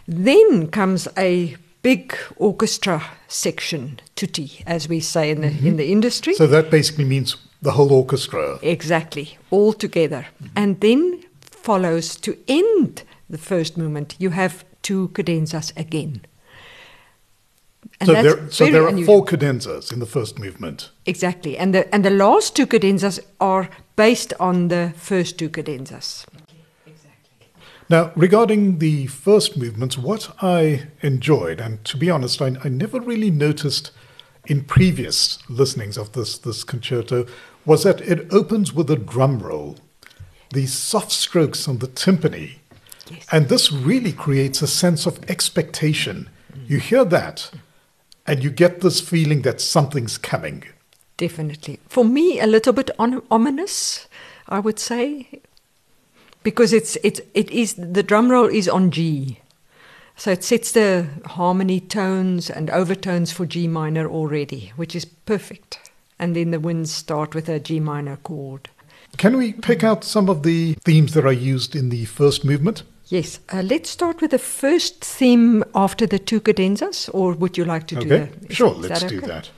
Then 0.06 0.68
comes 0.68 1.08
a 1.16 1.56
big 1.82 2.16
orchestra 2.36 3.02
section, 3.28 4.00
tutti, 4.16 4.62
as 4.66 4.88
we 4.88 5.00
say 5.00 5.30
in 5.30 5.40
the, 5.40 5.48
mm-hmm. 5.48 5.66
in 5.66 5.76
the 5.76 5.92
industry. 5.92 6.34
So 6.34 6.46
that 6.46 6.70
basically 6.70 7.04
means 7.04 7.36
the 7.62 7.72
whole 7.72 7.92
orchestra. 7.92 8.58
Exactly, 8.62 9.38
all 9.50 9.72
together. 9.72 10.26
Mm-hmm. 10.42 10.46
And 10.56 10.80
then 10.80 11.24
follows 11.40 12.16
to 12.16 12.36
end 12.48 13.02
the 13.28 13.38
first 13.38 13.76
movement, 13.76 14.16
you 14.18 14.30
have 14.30 14.64
two 14.82 15.08
cadenzas 15.08 15.72
again. 15.76 16.22
And 18.08 18.16
so 18.16 18.22
there, 18.22 18.50
so 18.50 18.66
there 18.70 18.82
are 18.84 18.88
unusual. 18.88 19.20
four 19.20 19.24
cadenzas 19.24 19.92
in 19.92 19.98
the 19.98 20.06
first 20.06 20.38
movement. 20.38 20.90
Exactly, 21.06 21.56
and 21.56 21.74
the 21.74 21.92
and 21.94 22.04
the 22.04 22.10
last 22.10 22.56
two 22.56 22.66
cadenzas 22.66 23.20
are 23.40 23.68
based 23.96 24.32
on 24.38 24.68
the 24.68 24.92
first 24.96 25.38
two 25.38 25.48
cadenzas. 25.48 26.26
Exactly. 26.86 27.46
Now, 27.88 28.12
regarding 28.16 28.78
the 28.78 29.06
first 29.06 29.56
movements, 29.56 29.98
what 29.98 30.34
I 30.42 30.88
enjoyed, 31.00 31.60
and 31.60 31.84
to 31.84 31.96
be 31.96 32.10
honest, 32.10 32.40
I, 32.42 32.56
I 32.64 32.68
never 32.68 33.00
really 33.00 33.30
noticed 33.30 33.90
in 34.46 34.64
previous 34.64 35.38
listenings 35.48 35.96
of 35.96 36.12
this 36.12 36.38
this 36.38 36.64
concerto, 36.64 37.26
was 37.64 37.82
that 37.82 38.00
it 38.00 38.26
opens 38.32 38.72
with 38.72 38.90
a 38.90 38.96
drum 38.96 39.38
roll, 39.38 39.76
these 40.52 40.72
soft 40.72 41.12
strokes 41.12 41.66
on 41.68 41.78
the 41.78 41.88
timpani, 41.88 42.58
yes. 43.10 43.26
and 43.32 43.48
this 43.48 43.72
really 43.72 44.12
creates 44.12 44.62
a 44.62 44.66
sense 44.66 45.06
of 45.06 45.18
expectation. 45.30 46.28
You 46.66 46.78
hear 46.78 47.04
that 47.04 47.50
and 48.26 48.42
you 48.42 48.50
get 48.50 48.80
this 48.80 49.00
feeling 49.00 49.42
that 49.42 49.60
something's 49.60 50.18
coming. 50.18 50.64
Definitely. 51.16 51.78
For 51.88 52.04
me, 52.04 52.40
a 52.40 52.46
little 52.46 52.72
bit 52.72 52.90
on, 52.98 53.22
ominous, 53.30 54.08
I 54.48 54.58
would 54.58 54.78
say, 54.78 55.28
because 56.42 56.72
it's 56.72 56.96
it 56.96 57.20
it 57.34 57.50
is 57.50 57.74
the 57.74 58.02
drum 58.02 58.30
roll 58.30 58.46
is 58.46 58.68
on 58.68 58.90
G, 58.90 59.40
so 60.16 60.32
it 60.32 60.44
sets 60.44 60.72
the 60.72 61.06
harmony 61.24 61.80
tones 61.80 62.50
and 62.50 62.68
overtones 62.70 63.32
for 63.32 63.46
G 63.46 63.68
minor 63.68 64.08
already, 64.08 64.72
which 64.76 64.94
is 64.94 65.04
perfect. 65.04 65.78
And 66.18 66.36
then 66.36 66.50
the 66.52 66.60
winds 66.60 66.92
start 66.92 67.34
with 67.34 67.48
a 67.48 67.58
G 67.58 67.80
minor 67.80 68.16
chord. 68.16 68.70
Can 69.16 69.36
we 69.36 69.52
pick 69.52 69.84
out 69.84 70.04
some 70.04 70.28
of 70.28 70.42
the 70.42 70.74
themes 70.84 71.14
that 71.14 71.26
are 71.26 71.32
used 71.32 71.76
in 71.76 71.90
the 71.90 72.04
first 72.04 72.44
movement? 72.44 72.82
Yes, 73.06 73.40
uh, 73.52 73.60
let's 73.62 73.90
start 73.90 74.22
with 74.22 74.30
the 74.30 74.38
first 74.38 75.04
theme 75.04 75.62
after 75.74 76.06
the 76.06 76.18
two 76.18 76.40
cadenzas, 76.40 77.10
or 77.12 77.34
would 77.34 77.58
you 77.58 77.64
like 77.64 77.86
to 77.88 77.98
okay. 77.98 78.04
do 78.04 78.18
that? 78.18 78.50
Is 78.50 78.56
sure, 78.56 78.70
let's 78.70 79.00
that 79.00 79.12
okay? 79.12 79.20
do 79.20 79.26
that. 79.26 79.50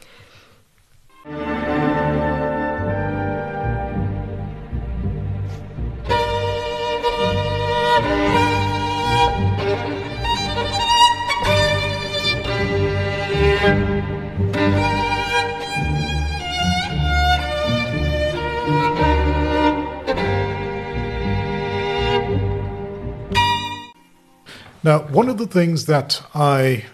Now, 24.87 25.01
one 25.01 25.29
of 25.29 25.37
the 25.37 25.49
things 25.49 25.87
that 25.87 26.23
I 26.33 26.85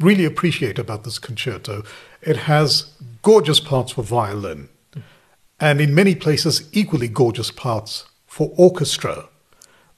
really 0.00 0.24
appreciate 0.24 0.76
about 0.76 1.04
this 1.04 1.20
concerto, 1.20 1.84
it 2.20 2.36
has 2.36 2.90
gorgeous 3.22 3.60
parts 3.60 3.92
for 3.92 4.02
violin, 4.02 4.70
and 5.60 5.80
in 5.80 5.94
many 5.94 6.16
places, 6.16 6.68
equally 6.72 7.06
gorgeous 7.06 7.52
parts 7.52 8.06
for 8.26 8.52
orchestra. 8.56 9.28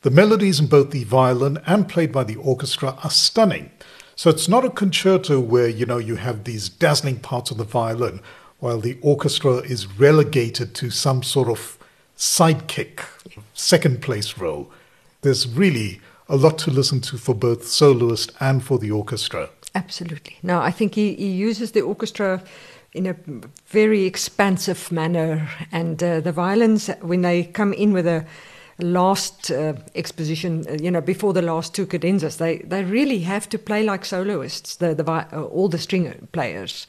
The 0.03 0.11
melodies 0.11 0.61
in 0.61 0.67
both 0.67 0.91
the 0.91 1.05
violin 1.05 1.63
and 1.67 1.89
played 1.89 2.13
by 2.13 2.25
the 2.25 2.37
orchestra 2.37 2.99
are 3.03 3.11
stunning. 3.11 3.71
So 4.15 4.29
it's 4.29 4.47
not 4.47 4.67
a 4.67 4.69
concerto 4.69 5.41
where, 5.41 5.69
you 5.69 5.87
know, 5.87 5.97
you 5.97 6.17
have 6.17 6.45
these 6.45 6.69
dazzling 6.69 7.21
parts 7.21 7.51
of 7.51 7.57
the 7.57 7.65
violin 7.65 8.21
while 8.59 8.81
the 8.81 8.99
orchestra 9.01 9.61
is 9.61 9.99
relegated 9.99 10.75
to 10.75 10.91
some 10.91 11.23
sort 11.23 11.49
of 11.49 11.79
sidekick, 12.19 13.01
second 13.55 14.03
place 14.03 14.37
role. 14.37 14.71
There's 15.23 15.49
really 15.49 16.03
a 16.33 16.37
lot 16.37 16.59
to 16.59 16.71
listen 16.71 16.99
to 16.99 17.19
for 17.19 17.35
both 17.35 17.69
soloist 17.69 18.33
and 18.41 18.65
for 18.65 18.79
the 18.79 18.91
orchestra. 18.91 19.51
Absolutely. 19.75 20.39
Now, 20.43 20.63
I 20.63 20.71
think 20.71 20.95
he, 20.95 21.15
he 21.15 21.29
uses 21.29 21.73
the 21.73 21.83
orchestra 21.83 22.43
in 22.95 23.07
a 23.07 23.17
very 23.67 24.05
expansive 24.05 24.91
manner, 24.91 25.49
and 25.71 26.03
uh, 26.03 26.21
the 26.21 26.33
violins, 26.33 26.89
when 27.03 27.23
they 27.23 27.45
come 27.45 27.73
in 27.75 27.93
with 27.93 28.07
a 28.07 28.25
last 28.79 29.51
uh, 29.51 29.75
exposition, 29.95 30.65
uh, 30.69 30.73
you 30.81 30.91
know, 30.91 31.03
before 31.03 31.35
the 31.35 31.43
last 31.43 31.75
two 31.75 31.87
cadenzas, 31.87 32.39
they, 32.39 32.59
they 32.59 32.83
really 32.83 33.21
have 33.21 33.49
to 33.51 33.59
play 33.59 33.83
like 33.83 34.05
soloists, 34.05 34.77
the, 34.77 34.95
the, 34.95 35.11
uh, 35.11 35.43
all 35.45 35.69
the 35.69 35.79
string 35.79 36.29
players. 36.33 36.87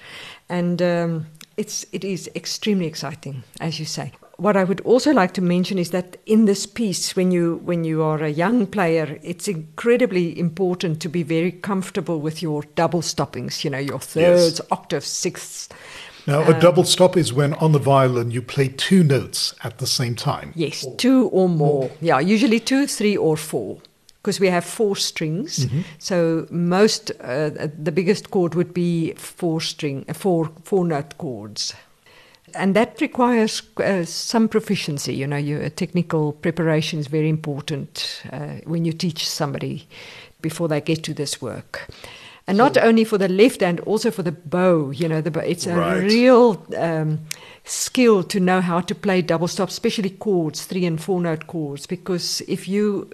And 0.48 0.82
um, 0.82 1.28
it's, 1.58 1.86
it 1.92 2.06
is 2.06 2.30
extremely 2.34 2.86
exciting, 2.86 3.44
as 3.60 3.78
you 3.80 3.86
say 3.86 4.14
what 4.44 4.58
I 4.58 4.66
would 4.66 4.82
also 4.82 5.14
like 5.14 5.34
to 5.36 5.42
mention 5.42 5.80
is 5.80 5.92
that 5.92 6.18
in 6.26 6.46
this 6.46 6.66
piece, 6.66 7.16
when 7.16 7.32
you 7.32 7.62
when 7.64 7.86
you 7.86 8.04
are 8.04 8.22
a 8.22 8.30
young 8.30 8.68
player, 8.68 9.18
it's 9.24 9.48
incredibly 9.48 10.38
important 10.38 11.02
to 11.02 11.10
be 11.10 11.24
very 11.24 11.52
comfortable 11.52 12.20
with 12.20 12.42
your 12.42 12.64
double 12.76 13.02
stoppings. 13.02 13.64
You 13.64 13.70
know, 13.70 13.80
your 13.80 14.00
thirds, 14.00 14.60
yes. 14.60 14.68
octaves, 14.70 15.08
sixths. 15.08 15.70
Now, 16.28 16.42
a 16.42 16.54
um, 16.54 16.60
double 16.60 16.84
stop 16.84 17.18
is 17.18 17.32
when 17.32 17.54
on 17.56 17.72
the 17.72 17.80
violin 17.80 18.32
you 18.32 18.42
play 18.42 18.68
two 18.68 19.04
notes 19.04 19.56
at 19.64 19.78
the 19.78 19.88
same 19.88 20.16
time. 20.16 20.52
Yes, 20.56 20.86
or, 20.86 20.96
two 20.98 21.30
or 21.30 21.48
more. 21.48 21.90
Yeah, 22.02 22.20
usually 22.20 22.60
two, 22.60 22.86
three, 22.88 23.16
or 23.16 23.38
four. 23.38 23.80
Because 24.22 24.40
we 24.40 24.48
have 24.48 24.64
four 24.64 24.96
strings, 24.96 25.66
mm-hmm. 25.66 25.82
so 26.00 26.48
most 26.50 27.12
uh, 27.20 27.50
the 27.78 27.92
biggest 27.92 28.32
chord 28.32 28.56
would 28.56 28.74
be 28.74 29.14
four 29.14 29.60
string, 29.62 30.06
four 30.14 30.52
four 30.64 30.86
note 30.86 31.18
chords 31.18 31.74
and 32.56 32.76
that 32.76 33.00
requires 33.02 33.62
uh, 33.78 34.06
some 34.06 34.48
proficiency. 34.48 35.14
You 35.14 35.28
know, 35.28 35.38
your 35.38 35.70
technical 35.70 36.34
preparation 36.34 37.00
is 37.00 37.08
very 37.08 37.30
important 37.30 38.22
uh, 38.32 38.60
when 38.66 38.86
you 38.86 38.94
teach 38.94 39.28
somebody 39.28 39.88
before 40.42 40.68
they 40.68 40.82
get 40.82 41.04
to 41.04 41.14
this 41.14 41.42
work. 41.42 41.88
And 42.46 42.58
not 42.58 42.78
only 42.78 43.06
for 43.06 43.18
the 43.18 43.30
left 43.30 43.62
hand, 43.62 43.80
also 43.82 44.12
for 44.12 44.22
the 44.22 44.34
bow. 44.34 44.92
You 44.92 45.08
know, 45.08 45.22
the, 45.22 45.40
it's 45.50 45.66
a 45.66 45.76
right. 45.76 46.04
real 46.04 46.66
um, 46.78 47.20
skill 47.66 48.24
to 48.24 48.40
know 48.40 48.62
how 48.62 48.82
to 48.82 48.96
play 48.96 49.22
double 49.22 49.48
stop, 49.48 49.70
especially 49.70 50.10
chords, 50.10 50.66
three 50.66 50.86
and 50.86 51.02
four 51.02 51.22
note 51.22 51.48
chords. 51.48 51.86
Because 51.86 52.42
if 52.48 52.68
you 52.68 53.10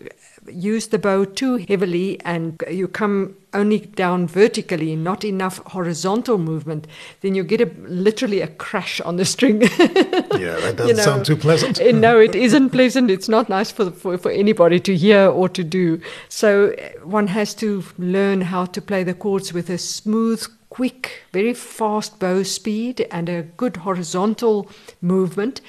use 0.48 0.88
the 0.88 0.98
bow 0.98 1.26
too 1.26 1.58
heavily 1.58 2.20
and 2.22 2.62
you 2.70 2.88
come 2.88 3.36
only 3.54 3.80
down 3.80 4.28
vertically, 4.28 4.96
not 4.96 5.24
enough 5.24 5.58
horizontal 5.68 6.38
movement, 6.38 6.88
then 7.22 7.36
you 7.36 7.44
get 7.44 7.62
a 7.62 7.72
literally 7.88 8.42
a 8.42 8.48
crash 8.48 9.00
on 9.02 9.18
the 9.18 9.26
string. 9.26 9.62
yeah, 9.62 9.68
that 9.70 10.76
doesn't 10.78 10.88
you 10.88 10.94
know, 10.94 11.04
sound 11.04 11.26
too 11.26 11.36
pleasant. 11.36 11.80
Eh, 11.80 11.92
no, 11.92 12.20
it 12.20 12.36
isn't 12.36 12.70
pleasant. 12.70 13.10
It's 13.10 13.30
not 13.30 13.50
nice 13.50 13.72
for, 13.72 13.92
for, 13.92 14.18
for 14.18 14.32
anybody 14.32 14.80
to 14.82 14.96
hear 14.96 15.28
or 15.28 15.50
to 15.50 15.64
do. 15.64 16.02
So 16.28 16.70
eh, 16.78 16.94
one 17.04 17.28
has 17.28 17.54
to 17.56 17.84
learn 17.98 18.42
how 18.42 18.66
to 18.66 18.82
play 18.82 19.04
the 19.04 19.14
chords 19.14 19.54
with 19.54 19.70
a 19.70 19.78
smooth, 19.78 20.46
quick, 20.70 21.24
very 21.32 21.54
fast 21.54 22.20
bow 22.20 22.44
speed 22.44 23.08
and 23.12 23.30
a 23.30 23.44
good 23.44 23.78
horizontal 23.78 24.70
movement 25.02 25.62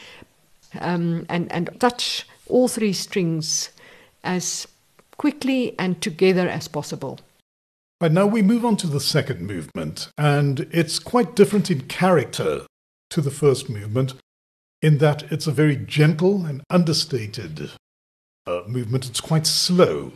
um, 0.80 1.26
and, 1.28 1.50
and 1.52 1.71
touch 1.80 2.26
all 2.49 2.69
three 2.69 2.92
strings 2.92 3.71
as 4.23 4.66
quickly 5.16 5.75
and 5.78 6.00
together 6.00 6.49
as 6.49 6.69
possible. 6.69 7.19
Right 8.00 8.12
now 8.12 8.26
we 8.26 8.42
move 8.42 8.64
on 8.64 8.76
to 8.78 8.87
the 8.87 9.00
second 9.00 9.42
movement, 9.42 10.09
and 10.16 10.61
it's 10.71 10.99
quite 10.99 11.37
different 11.37 11.71
in 11.71 11.83
character 11.83 12.64
to 13.11 13.21
the 13.21 13.30
first 13.30 13.69
movement 13.69 14.14
in 14.80 14.99
that 14.99 15.30
it's 15.30 15.47
a 15.47 15.52
very 15.52 15.76
gentle 15.76 16.47
and 16.47 16.62
understated 16.71 17.73
uh, 18.47 18.62
movement. 18.66 19.07
It's 19.07 19.21
quite 19.21 19.47
slow. 19.47 20.12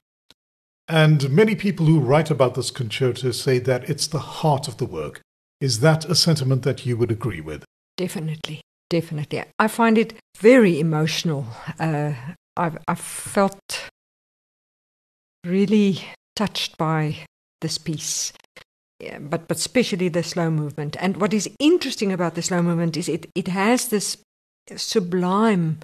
And 0.89 1.31
many 1.31 1.55
people 1.55 1.87
who 1.87 1.99
write 1.99 2.31
about 2.31 2.55
this 2.55 2.71
concerto 2.71 3.31
say 3.31 3.59
that 3.61 3.89
it's 3.89 4.07
the 4.07 4.19
heart 4.19 4.69
of 4.69 4.77
the 4.77 4.87
work. 4.87 5.21
Is 5.61 5.81
that 5.81 6.05
a 6.05 6.15
sentiment 6.15 6.63
that 6.63 6.85
you 6.85 6.97
would 6.97 7.11
agree 7.11 7.41
with? 7.41 7.65
Definitely, 7.97 8.61
definitely. 8.91 9.45
I 9.59 9.69
find 9.69 9.97
it 9.97 10.15
very 10.39 10.79
emotional. 10.79 11.47
Uh, 11.79 12.13
I've, 12.57 12.79
I've 12.87 13.01
felt 13.01 13.89
really 15.45 16.01
touched 16.37 16.77
by 16.77 17.25
this 17.61 17.79
piece. 17.79 18.33
Yeah, 19.01 19.19
but 19.19 19.49
but 19.49 19.57
especially 19.57 20.09
the 20.09 20.23
slow 20.23 20.51
movement. 20.51 20.97
And 21.01 21.17
what 21.17 21.35
is 21.35 21.51
interesting 21.59 22.13
about 22.13 22.35
the 22.35 22.43
slow 22.43 22.63
movement 22.63 22.97
is 22.97 23.09
it, 23.09 23.27
it 23.35 23.49
has 23.49 23.89
this 23.89 24.19
sublime 24.77 25.79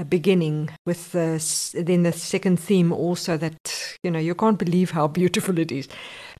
uh, 0.00 0.04
beginning 0.04 0.70
with 0.86 1.12
the, 1.12 1.82
then 1.84 2.04
the 2.04 2.12
second 2.12 2.58
theme 2.58 2.92
also 2.92 3.36
that 3.36 3.98
you 4.02 4.10
know 4.10 4.18
you 4.18 4.34
can't 4.34 4.58
believe 4.58 4.92
how 4.92 5.06
beautiful 5.06 5.58
it 5.58 5.70
is. 5.70 5.88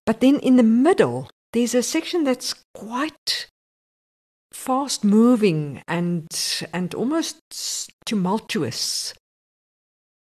But 0.06 0.20
then 0.20 0.38
in 0.40 0.56
the 0.56 0.62
middle 0.62 1.28
there's 1.52 1.74
a 1.74 1.82
section 1.82 2.24
that's 2.24 2.54
quite 2.74 3.48
fast 4.52 5.04
moving 5.04 5.82
and 5.86 6.26
and 6.72 6.94
almost 6.94 7.90
tumultuous 8.06 9.14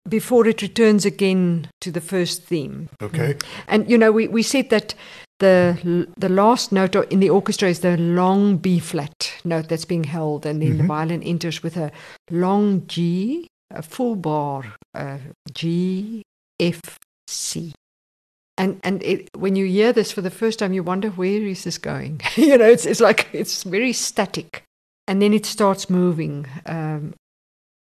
before 0.08 0.48
it 0.48 0.62
returns 0.62 1.06
again 1.06 1.70
to 1.80 1.92
the 1.92 2.02
first 2.02 2.44
theme. 2.44 2.90
Okay. 3.02 3.38
And 3.68 3.90
you 3.90 3.98
know, 3.98 4.12
we, 4.12 4.28
we 4.28 4.44
said 4.44 4.70
that 4.72 4.96
the 5.42 6.08
the 6.18 6.30
last 6.30 6.72
note 6.72 6.96
in 7.12 7.20
the 7.20 7.30
orchestra 7.30 7.68
is 7.68 7.82
the 7.82 7.98
long 7.98 8.58
B 8.58 8.80
flat 8.80 9.34
note 9.44 9.68
that's 9.68 9.86
being 9.86 10.06
held, 10.06 10.46
and 10.46 10.62
then 10.62 10.70
mm-hmm. 10.70 10.78
the 10.78 10.88
violin 10.88 11.24
enters 11.24 11.62
with 11.62 11.76
a 11.76 11.92
long 12.30 12.88
G, 12.88 13.48
a 13.72 13.82
full 13.82 14.16
bar, 14.16 14.76
uh, 14.96 15.18
G, 15.54 16.24
F, 16.60 16.80
C. 17.28 17.74
And 18.58 18.80
and 18.84 19.02
it, 19.04 19.30
when 19.36 19.56
you 19.56 19.66
hear 19.66 19.92
this 19.92 20.12
for 20.12 20.22
the 20.22 20.30
first 20.30 20.60
time, 20.60 20.74
you 20.74 20.84
wonder 20.84 21.10
where 21.10 21.42
is 21.42 21.64
this 21.64 21.78
going? 21.78 22.22
you 22.36 22.58
know, 22.58 22.70
it's 22.70 22.86
it's 22.86 23.02
like 23.02 23.28
it's 23.34 23.64
very 23.64 23.94
static, 23.94 24.64
and 25.08 25.22
then 25.22 25.34
it 25.34 25.46
starts 25.46 25.90
moving. 25.90 26.46
Um, 26.66 27.16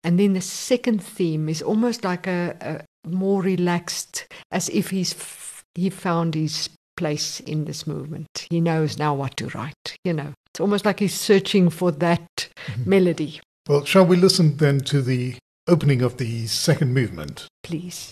and 0.03 0.19
then 0.19 0.33
the 0.33 0.41
second 0.41 1.03
theme 1.03 1.49
is 1.49 1.61
almost 1.61 2.03
like 2.03 2.27
a, 2.27 2.55
a 2.61 3.09
more 3.09 3.41
relaxed, 3.41 4.27
as 4.51 4.69
if 4.69 4.91
he's 4.91 5.13
f- 5.13 5.63
he 5.75 5.89
found 5.89 6.35
his 6.35 6.69
place 6.97 7.39
in 7.39 7.65
this 7.65 7.87
movement. 7.87 8.47
He 8.49 8.59
knows 8.59 8.97
now 8.97 9.13
what 9.13 9.37
to 9.37 9.47
write. 9.49 9.95
You 10.03 10.13
know, 10.13 10.33
it's 10.47 10.59
almost 10.59 10.85
like 10.85 10.99
he's 10.99 11.13
searching 11.13 11.69
for 11.69 11.91
that 11.91 12.49
mm-hmm. 12.67 12.89
melody. 12.89 13.39
Well, 13.69 13.85
shall 13.85 14.05
we 14.05 14.17
listen 14.17 14.57
then 14.57 14.79
to 14.81 15.01
the 15.01 15.35
opening 15.67 16.01
of 16.01 16.17
the 16.17 16.47
second 16.47 16.93
movement? 16.93 17.47
Please. 17.63 18.11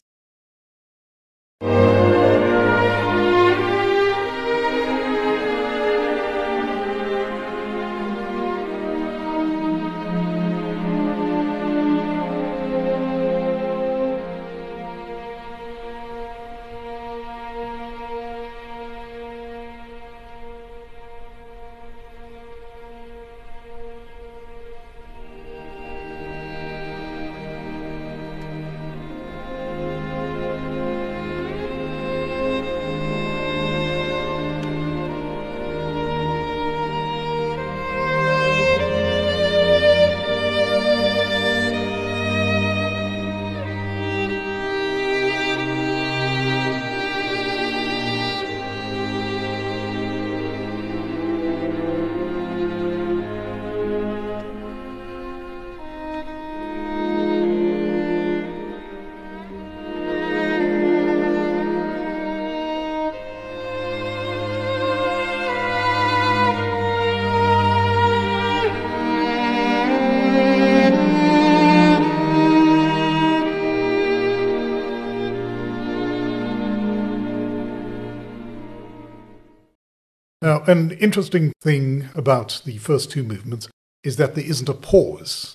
An 80.67 80.91
interesting 80.91 81.53
thing 81.61 82.09
about 82.15 82.61
the 82.65 82.77
first 82.77 83.11
two 83.11 83.23
movements 83.23 83.67
is 84.03 84.17
that 84.17 84.35
there 84.35 84.45
isn't 84.45 84.69
a 84.69 84.73
pause. 84.73 85.53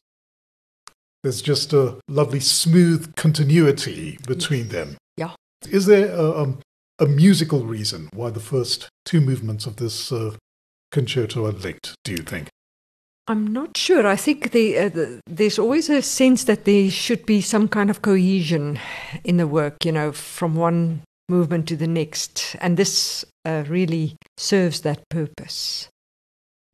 There's 1.23 1.43
just 1.43 1.73
a 1.73 1.99
lovely 2.09 2.41
smooth 2.41 3.15
continuity 3.15 4.19
between 4.27 4.69
them. 4.69 4.97
Yeah. 5.17 5.33
Is 5.71 5.87
there 5.87 6.15
a, 6.15 6.45
a, 6.45 6.55
a 7.01 7.07
musical 7.07 7.67
reason 7.67 8.09
why 8.13 8.31
the 8.31 8.41
first 8.41 8.89
two 9.05 9.21
movements 9.21 9.67
of 9.67 9.77
this 9.77 10.11
uh, 10.11 10.35
concerto 10.91 11.47
are 11.47 11.53
linked, 11.53 11.95
do 12.05 12.13
you 12.13 12.23
think? 12.23 12.49
I'm 13.29 13.47
not 13.47 13.77
sure. 13.77 14.07
I 14.07 14.17
think 14.17 14.51
the, 14.51 14.79
uh, 14.79 14.89
the, 14.89 15.21
there's 15.27 15.59
always 15.59 15.89
a 15.89 16.03
sense 16.03 16.45
that 16.45 16.65
there 16.65 16.91
should 16.91 17.27
be 17.27 17.41
some 17.41 17.69
kind 17.69 17.91
of 17.91 18.03
cohesion 18.03 18.81
in 19.23 19.37
the 19.37 19.47
work, 19.47 19.85
you 19.85 19.93
know, 19.93 20.11
from 20.11 20.57
one 20.57 21.03
movement 21.31 21.67
to 21.69 21.77
the 21.77 21.87
next. 21.87 22.57
And 22.61 22.77
this 22.77 23.25
uh, 23.45 23.65
really 23.69 24.17
serves 24.37 24.83
that 24.83 25.09
purpose. 25.09 25.89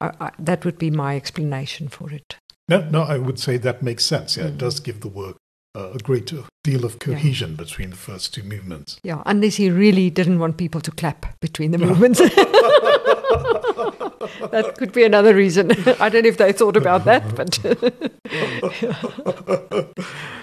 I, 0.00 0.10
I, 0.20 0.30
that 0.38 0.64
would 0.64 0.78
be 0.78 0.90
my 0.90 1.14
explanation 1.14 1.88
for 1.88 2.10
it. 2.10 2.36
No, 2.68 2.80
no, 2.90 3.02
I 3.02 3.18
would 3.18 3.38
say 3.38 3.56
that 3.58 3.82
makes 3.82 4.04
sense. 4.04 4.36
Yeah, 4.36 4.44
mm. 4.44 4.48
it 4.48 4.58
does 4.58 4.80
give 4.80 5.00
the 5.00 5.08
work 5.08 5.36
a 5.76 5.98
great 6.02 6.32
deal 6.64 6.84
of 6.84 6.98
cohesion 6.98 7.50
yeah. 7.50 7.56
between 7.56 7.90
the 7.90 7.96
first 7.96 8.34
two 8.34 8.42
movements. 8.42 8.98
Yeah, 9.02 9.22
unless 9.26 9.56
he 9.56 9.70
really 9.70 10.10
didn't 10.10 10.38
want 10.38 10.56
people 10.56 10.80
to 10.80 10.90
clap 10.90 11.38
between 11.40 11.70
the 11.70 11.78
movements. 11.78 12.18
that 14.50 14.74
could 14.76 14.92
be 14.92 15.04
another 15.04 15.34
reason. 15.34 15.70
I 16.00 16.08
don't 16.08 16.22
know 16.22 16.28
if 16.28 16.38
they 16.38 16.52
thought 16.52 16.76
about 16.76 17.04
that, 17.04 17.36
but. 17.36 17.58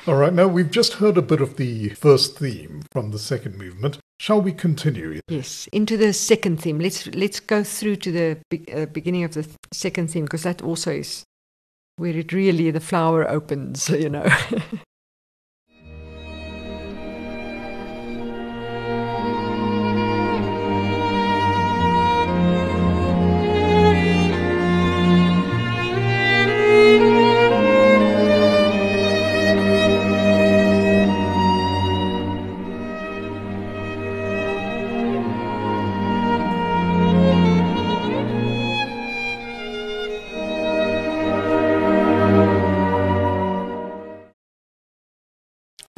All 0.07 0.15
right, 0.15 0.33
now 0.33 0.47
we've 0.47 0.71
just 0.71 0.93
heard 0.93 1.17
a 1.17 1.21
bit 1.21 1.41
of 1.41 1.57
the 1.57 1.89
first 1.89 2.37
theme 2.37 2.83
from 2.91 3.11
the 3.11 3.19
second 3.19 3.57
movement. 3.57 3.97
Shall 4.19 4.41
we 4.41 4.53
continue? 4.53 5.19
Yes, 5.27 5.67
into 5.73 5.97
the 5.97 6.13
second 6.13 6.61
theme. 6.61 6.79
Let's 6.79 7.07
let's 7.07 7.39
go 7.39 7.63
through 7.63 7.97
to 7.97 8.11
the 8.11 8.37
be- 8.49 8.73
uh, 8.73 8.85
beginning 8.85 9.23
of 9.23 9.33
the 9.33 9.43
th- 9.43 9.55
second 9.73 10.11
theme 10.11 10.25
because 10.25 10.43
that 10.43 10.61
also 10.61 10.91
is 10.91 11.23
where 11.97 12.15
it 12.15 12.31
really 12.31 12.71
the 12.71 12.79
flower 12.79 13.29
opens. 13.29 13.89
You 13.89 14.09
know. 14.09 14.29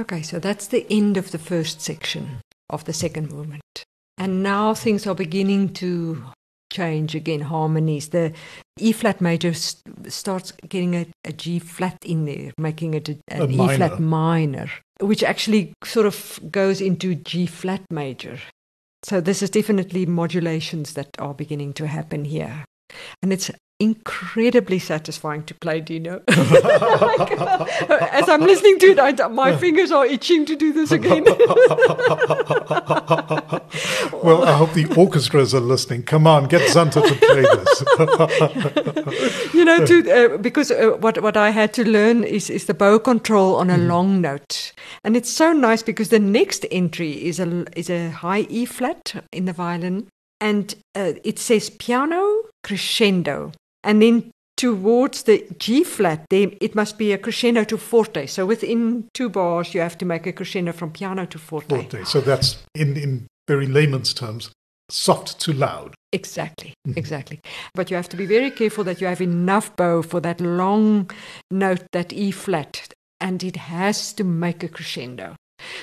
Okay, 0.05 0.21
so 0.21 0.37
that's 0.37 0.67
the 0.67 0.85
end 0.87 1.17
of 1.17 1.31
the 1.31 1.39
first 1.39 1.81
section 1.81 2.37
of 2.69 2.85
the 2.85 2.93
second 2.93 3.31
movement. 3.31 3.63
And 4.19 4.43
now 4.43 4.75
things 4.75 5.07
are 5.07 5.15
beginning 5.15 5.73
to 5.73 6.23
change 6.71 7.15
again, 7.15 7.41
harmonies. 7.41 8.09
The 8.09 8.31
E 8.79 8.91
flat 8.91 9.19
major 9.19 9.55
st- 9.55 10.11
starts 10.13 10.51
getting 10.69 10.95
a, 10.95 11.07
a 11.23 11.33
G 11.33 11.57
flat 11.57 11.97
in 12.05 12.25
there, 12.25 12.53
making 12.59 12.93
it 12.93 13.09
a, 13.09 13.17
an 13.29 13.49
E 13.49 13.57
flat 13.75 13.99
minor. 13.99 14.69
which 14.99 15.23
actually 15.23 15.73
sort 15.83 16.05
of 16.05 16.39
goes 16.51 16.81
into 16.81 17.15
G 17.15 17.47
flat 17.47 17.81
major. 17.89 18.37
So 19.03 19.21
this 19.21 19.41
is 19.41 19.49
definitely 19.49 20.05
modulations 20.05 20.93
that 20.93 21.09
are 21.17 21.33
beginning 21.33 21.73
to 21.73 21.87
happen 21.87 22.25
here. 22.25 22.65
And 23.21 23.33
it's 23.33 23.49
incredibly 23.79 24.79
satisfying 24.79 25.43
to 25.43 25.53
play 25.53 25.79
Dino. 25.81 26.21
As 26.27 26.39
I'm 28.29 28.41
listening 28.41 28.79
to 28.79 28.87
it, 28.87 28.99
I, 28.99 29.11
my 29.27 29.55
fingers 29.57 29.91
are 29.91 30.05
itching 30.05 30.45
to 30.45 30.55
do 30.55 30.71
this 30.71 30.91
again. 30.91 31.23
well, 34.23 34.45
I 34.45 34.53
hope 34.53 34.71
the 34.73 34.85
orchestras 34.95 35.53
are 35.53 35.59
listening. 35.59 36.03
Come 36.03 36.25
on, 36.25 36.47
get 36.47 36.61
Zanta 36.69 37.05
to 37.05 37.15
play 37.15 37.41
this. 37.41 37.83
you 39.53 39.65
know, 39.65 39.85
to, 39.85 40.11
uh, 40.11 40.37
because 40.37 40.71
uh, 40.71 40.91
what 40.99 41.21
what 41.21 41.35
I 41.35 41.49
had 41.49 41.73
to 41.73 41.83
learn 41.87 42.23
is 42.23 42.49
is 42.49 42.65
the 42.65 42.73
bow 42.73 42.97
control 42.97 43.55
on 43.55 43.69
a 43.69 43.77
mm. 43.77 43.87
long 43.87 44.21
note, 44.21 44.71
and 45.03 45.17
it's 45.17 45.29
so 45.29 45.51
nice 45.51 45.83
because 45.83 46.07
the 46.09 46.19
next 46.19 46.65
entry 46.71 47.11
is 47.11 47.41
a 47.41 47.65
is 47.77 47.89
a 47.89 48.09
high 48.09 48.45
E 48.49 48.63
flat 48.65 49.25
in 49.33 49.43
the 49.45 49.53
violin, 49.53 50.07
and 50.39 50.75
uh, 50.95 51.11
it 51.25 51.39
says 51.39 51.69
piano 51.69 52.43
crescendo. 52.63 53.51
And 53.85 54.01
then 54.01 54.31
towards 54.57 55.23
the 55.23 55.47
G 55.59 55.83
flat, 55.83 56.25
there 56.29 56.51
it 56.59 56.75
must 56.75 56.97
be 56.97 57.13
a 57.13 57.17
crescendo 57.17 57.63
to 57.65 57.77
forte. 57.77 58.25
So 58.25 58.45
within 58.45 59.07
two 59.13 59.29
bars, 59.29 59.73
you 59.73 59.81
have 59.81 59.97
to 59.99 60.05
make 60.05 60.25
a 60.27 60.33
crescendo 60.33 60.73
from 60.73 60.91
piano 60.91 61.25
to 61.25 61.37
forte. 61.37 61.69
Forte. 61.69 62.03
So 62.03 62.19
that's 62.19 62.57
in 62.73 62.97
in 62.97 63.27
very 63.47 63.67
layman's 63.67 64.13
terms, 64.13 64.51
soft 64.89 65.39
to 65.41 65.53
loud. 65.53 65.93
Exactly, 66.11 66.73
mm-hmm. 66.87 66.97
exactly. 66.97 67.39
But 67.73 67.89
you 67.91 67.95
have 67.95 68.09
to 68.09 68.17
be 68.17 68.25
very 68.25 68.51
careful 68.51 68.83
that 68.85 69.01
you 69.01 69.07
have 69.07 69.21
enough 69.21 69.75
bow 69.75 70.01
for 70.01 70.19
that 70.21 70.41
long 70.41 71.11
note, 71.51 71.85
that 71.91 72.11
E 72.13 72.31
flat, 72.31 72.93
and 73.19 73.43
it 73.43 73.55
has 73.55 74.13
to 74.13 74.23
make 74.23 74.63
a 74.63 74.67
crescendo. 74.69 75.35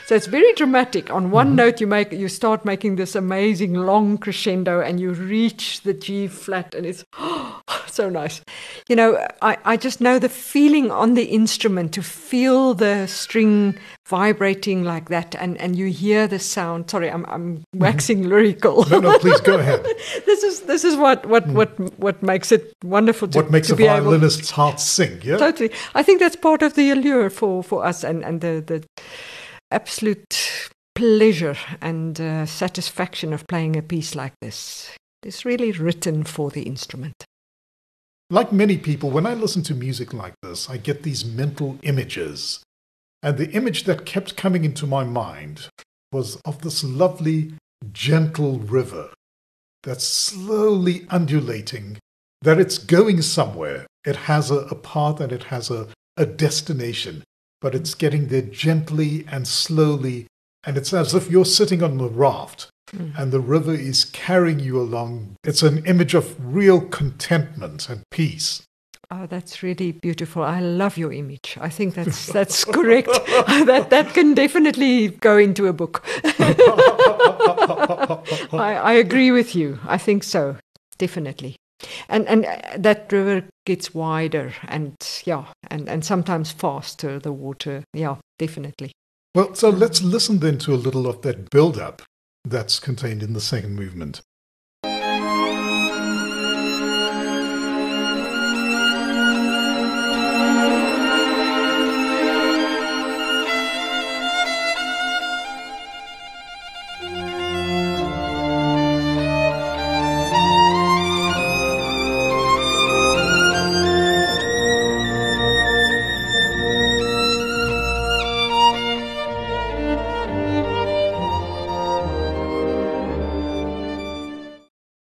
So 0.06 0.14
it's 0.14 0.26
very 0.26 0.52
dramatic. 0.54 1.10
On 1.10 1.30
one 1.30 1.48
mm-hmm. 1.48 1.56
note, 1.56 1.80
you 1.80 1.86
make 1.86 2.12
you 2.12 2.28
start 2.28 2.64
making 2.64 2.96
this 2.96 3.14
amazing 3.14 3.74
long 3.74 4.18
crescendo, 4.18 4.80
and 4.80 5.00
you 5.00 5.12
reach 5.12 5.82
the 5.82 5.94
G 5.94 6.28
flat, 6.28 6.74
and 6.74 6.84
it's 6.86 7.04
oh, 7.18 7.60
so 7.86 8.08
nice. 8.08 8.42
You 8.88 8.96
know, 8.96 9.26
I, 9.40 9.56
I 9.64 9.76
just 9.76 10.00
know 10.00 10.18
the 10.18 10.28
feeling 10.28 10.90
on 10.90 11.14
the 11.14 11.24
instrument 11.24 11.92
to 11.94 12.02
feel 12.02 12.74
the 12.74 13.06
string 13.06 13.78
vibrating 14.06 14.84
like 14.84 15.08
that, 15.08 15.34
and, 15.36 15.56
and 15.58 15.76
you 15.76 15.86
hear 15.86 16.26
the 16.26 16.38
sound. 16.38 16.90
Sorry, 16.90 17.10
I'm 17.10 17.24
I'm 17.26 17.58
mm-hmm. 17.58 17.78
waxing 17.78 18.20
mm-hmm. 18.20 18.30
lyrical. 18.30 18.84
No, 18.90 19.00
no, 19.00 19.18
please 19.18 19.40
go 19.40 19.58
ahead. 19.58 19.82
this 20.26 20.42
is 20.42 20.60
this 20.62 20.84
is 20.84 20.96
what 20.96 21.24
what 21.26 21.48
mm. 21.48 21.54
what 21.54 21.98
what 21.98 22.22
makes 22.22 22.52
it 22.52 22.74
wonderful. 22.84 23.28
To, 23.28 23.38
what 23.38 23.50
makes 23.50 23.68
to 23.68 23.74
a 23.74 23.76
violinist's 23.76 24.50
able... 24.50 24.56
heart 24.56 24.80
sing? 24.80 25.20
Yeah, 25.22 25.38
totally. 25.38 25.70
I 25.94 26.02
think 26.02 26.20
that's 26.20 26.36
part 26.36 26.62
of 26.62 26.74
the 26.74 26.90
allure 26.90 27.30
for 27.30 27.62
for 27.62 27.84
us, 27.84 28.04
and 28.04 28.24
and 28.24 28.40
the 28.40 28.62
the 28.66 28.84
absolute 29.72 30.68
pleasure 30.94 31.56
and 31.80 32.20
uh, 32.20 32.46
satisfaction 32.46 33.32
of 33.32 33.46
playing 33.48 33.76
a 33.76 33.82
piece 33.82 34.14
like 34.14 34.34
this. 34.40 34.94
It's 35.22 35.44
really 35.44 35.72
written 35.72 36.24
for 36.24 36.50
the 36.50 36.62
instrument. 36.62 37.24
Like 38.30 38.52
many 38.52 38.78
people, 38.78 39.10
when 39.10 39.26
I 39.26 39.34
listen 39.34 39.62
to 39.64 39.74
music 39.74 40.12
like 40.12 40.34
this, 40.42 40.68
I 40.68 40.76
get 40.76 41.02
these 41.02 41.24
mental 41.24 41.78
images. 41.82 42.62
And 43.22 43.36
the 43.36 43.50
image 43.50 43.84
that 43.84 44.06
kept 44.06 44.36
coming 44.36 44.64
into 44.64 44.86
my 44.86 45.04
mind 45.04 45.68
was 46.12 46.36
of 46.44 46.62
this 46.62 46.82
lovely, 46.82 47.54
gentle 47.92 48.58
river 48.58 49.10
that's 49.82 50.04
slowly 50.04 51.06
undulating, 51.10 51.98
that 52.42 52.58
it's 52.58 52.78
going 52.78 53.22
somewhere. 53.22 53.86
It 54.04 54.16
has 54.16 54.50
a, 54.50 54.58
a 54.58 54.74
path 54.74 55.20
and 55.20 55.32
it 55.32 55.44
has 55.44 55.70
a, 55.70 55.88
a 56.16 56.26
destination 56.26 57.22
but 57.62 57.74
it's 57.74 57.94
getting 57.94 58.26
there 58.26 58.42
gently 58.42 59.24
and 59.30 59.48
slowly. 59.48 60.26
And 60.64 60.76
it's 60.76 60.92
as 60.92 61.14
if 61.14 61.30
you're 61.30 61.46
sitting 61.46 61.82
on 61.82 61.96
the 61.96 62.08
raft 62.08 62.68
mm. 62.92 63.16
and 63.18 63.32
the 63.32 63.40
river 63.40 63.72
is 63.74 64.04
carrying 64.04 64.60
you 64.60 64.78
along. 64.80 65.36
It's 65.44 65.62
an 65.62 65.86
image 65.86 66.14
of 66.14 66.36
real 66.38 66.80
contentment 66.80 67.88
and 67.88 68.02
peace. 68.10 68.62
Oh, 69.10 69.26
that's 69.26 69.62
really 69.62 69.92
beautiful. 69.92 70.42
I 70.42 70.60
love 70.60 70.96
your 70.96 71.12
image. 71.12 71.56
I 71.60 71.68
think 71.68 71.94
that's 71.94 72.26
that's 72.32 72.64
correct. 72.64 73.08
that 73.66 73.90
that 73.90 74.14
can 74.14 74.34
definitely 74.34 75.08
go 75.08 75.36
into 75.36 75.66
a 75.66 75.72
book. 75.72 76.02
I, 78.52 78.74
I 78.82 78.92
agree 78.94 79.30
with 79.30 79.54
you. 79.54 79.78
I 79.86 79.98
think 79.98 80.24
so. 80.24 80.56
Definitely 80.98 81.56
and 82.08 82.26
and 82.28 82.44
uh, 82.44 82.58
that 82.76 83.12
river 83.12 83.44
gets 83.64 83.94
wider 83.94 84.52
and 84.68 84.94
yeah 85.24 85.46
and 85.70 85.88
and 85.88 86.04
sometimes 86.04 86.50
faster 86.50 87.18
the 87.18 87.32
water. 87.32 87.84
Yeah 87.92 88.16
definitely. 88.38 88.92
Well 89.34 89.54
so 89.54 89.70
let's 89.70 90.02
listen 90.02 90.38
then 90.38 90.58
to 90.58 90.74
a 90.74 90.76
little 90.76 91.06
of 91.06 91.22
that 91.22 91.50
build 91.50 91.78
up 91.78 92.02
that's 92.44 92.80
contained 92.80 93.22
in 93.22 93.32
the 93.32 93.40
second 93.40 93.76
movement 93.76 94.20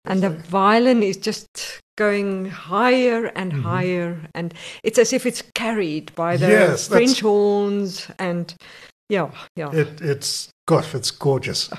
and 0.09 0.23
the 0.23 0.29
violin 0.29 1.03
is 1.03 1.17
just 1.17 1.81
going 1.97 2.45
higher 2.45 3.25
and 3.35 3.51
mm-hmm. 3.51 3.61
higher 3.61 4.21
and 4.33 4.53
it's 4.83 4.97
as 4.97 5.13
if 5.13 5.25
it's 5.25 5.43
carried 5.53 6.13
by 6.15 6.37
the 6.37 6.47
yes, 6.47 6.87
french 6.87 7.19
horns 7.19 8.09
and 8.17 8.55
yeah 9.09 9.29
yeah 9.55 9.71
it, 9.71 10.01
it's 10.01 10.49
gosh 10.65 10.95
it's 10.95 11.11
gorgeous 11.11 11.69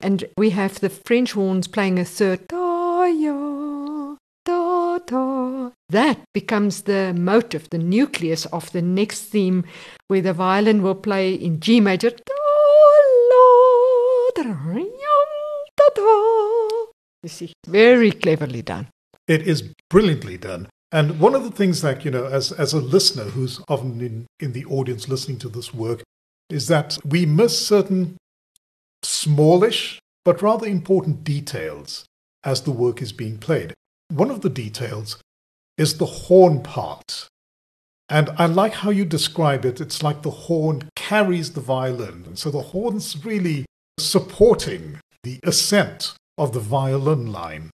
and 0.00 0.24
we 0.36 0.50
have 0.50 0.78
the 0.80 0.88
french 0.88 1.32
horns 1.32 1.66
playing 1.66 1.98
a 1.98 2.04
third 2.04 2.46
da, 2.46 3.04
ya, 3.04 4.14
da, 4.44 4.98
da. 4.98 5.70
that 5.88 6.20
becomes 6.32 6.82
the 6.82 7.12
motive 7.14 7.68
the 7.70 7.78
nucleus 7.78 8.46
of 8.46 8.70
the 8.70 8.82
next 8.82 9.22
theme 9.24 9.64
where 10.06 10.22
the 10.22 10.32
violin 10.32 10.80
will 10.80 10.94
play 10.94 11.34
in 11.34 11.58
g 11.58 11.80
major 11.80 12.10
da, 12.10 12.34
la, 13.32 14.44
da, 14.44 15.07
you 17.22 17.28
see, 17.28 17.52
very 17.66 18.12
cleverly 18.12 18.62
done. 18.62 18.88
It 19.26 19.46
is 19.46 19.72
brilliantly 19.90 20.38
done. 20.38 20.68
And 20.90 21.20
one 21.20 21.34
of 21.34 21.44
the 21.44 21.50
things 21.50 21.82
that, 21.82 22.04
you 22.04 22.10
know, 22.10 22.26
as, 22.26 22.50
as 22.52 22.72
a 22.72 22.80
listener 22.80 23.24
who's 23.24 23.60
often 23.68 24.00
in, 24.00 24.26
in 24.40 24.52
the 24.52 24.64
audience 24.64 25.08
listening 25.08 25.38
to 25.40 25.48
this 25.48 25.74
work, 25.74 26.02
is 26.48 26.68
that 26.68 26.96
we 27.04 27.26
miss 27.26 27.66
certain 27.66 28.16
smallish 29.02 29.98
but 30.24 30.42
rather 30.42 30.66
important 30.66 31.24
details 31.24 32.04
as 32.44 32.62
the 32.62 32.70
work 32.70 33.00
is 33.00 33.12
being 33.12 33.38
played. 33.38 33.72
One 34.08 34.30
of 34.30 34.42
the 34.42 34.50
details 34.50 35.16
is 35.78 35.98
the 35.98 36.06
horn 36.06 36.62
part. 36.62 37.28
And 38.10 38.30
I 38.36 38.46
like 38.46 38.74
how 38.74 38.90
you 38.90 39.04
describe 39.04 39.64
it. 39.64 39.80
It's 39.80 40.02
like 40.02 40.22
the 40.22 40.30
horn 40.30 40.88
carries 40.96 41.52
the 41.52 41.60
violin. 41.60 42.24
And 42.26 42.38
so 42.38 42.50
the 42.50 42.60
horn's 42.60 43.24
really 43.24 43.64
supporting 43.98 44.98
the 45.22 45.40
ascent 45.44 46.14
of 46.38 46.52
the 46.52 46.60
violin 46.60 47.32
line. 47.32 47.70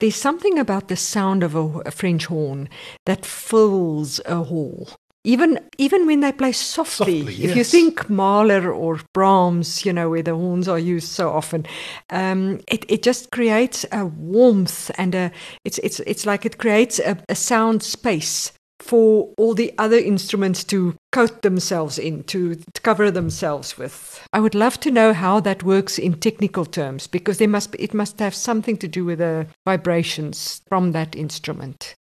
There's 0.00 0.16
something 0.16 0.58
about 0.58 0.88
the 0.88 0.96
sound 0.96 1.42
of 1.42 1.54
a, 1.56 1.80
a 1.80 1.90
French 1.90 2.26
horn 2.26 2.68
that 3.06 3.26
fills 3.26 4.20
a 4.26 4.44
hall. 4.44 4.88
Even 5.24 5.58
even 5.76 6.06
when 6.06 6.20
they 6.20 6.30
play 6.30 6.52
softly, 6.52 7.20
softly 7.20 7.44
if 7.44 7.56
you 7.56 7.64
think 7.64 8.08
Mahler 8.08 8.72
or 8.72 9.00
Brahms, 9.12 9.84
you 9.84 9.92
know 9.92 10.08
where 10.08 10.22
the 10.22 10.36
horns 10.36 10.68
are 10.68 10.78
used 10.78 11.08
so 11.08 11.30
often, 11.30 11.66
um, 12.10 12.60
it 12.68 12.84
it 12.88 13.02
just 13.02 13.32
creates 13.32 13.84
a 13.90 14.06
warmth 14.06 14.92
and 14.96 15.14
a 15.14 15.32
it's 15.64 15.78
it's 15.78 15.98
it's 16.00 16.24
like 16.24 16.46
it 16.46 16.58
creates 16.58 17.00
a, 17.00 17.18
a 17.28 17.34
sound 17.34 17.82
space 17.82 18.52
for 18.88 19.28
all 19.36 19.52
the 19.52 19.74
other 19.76 19.98
instruments 19.98 20.64
to 20.64 20.96
coat 21.12 21.42
themselves 21.42 21.98
in, 21.98 22.24
to, 22.24 22.58
cover 22.82 23.10
themselves 23.10 23.76
with. 23.76 24.26
I 24.32 24.40
would 24.40 24.54
love 24.54 24.80
to 24.80 24.90
know 24.90 25.12
how 25.12 25.40
that 25.40 25.62
works 25.62 25.98
in 25.98 26.14
technical 26.14 26.64
terms 26.64 27.06
because 27.06 27.36
there 27.36 27.48
must 27.48 27.72
be, 27.72 27.82
it 27.82 27.92
must 27.92 28.18
have 28.18 28.34
something 28.34 28.78
to 28.78 28.88
do 28.88 29.04
with 29.04 29.18
the 29.18 29.46
vibrations 29.66 30.62
from 30.68 30.92
that 30.92 31.14
instrument. 31.14 31.94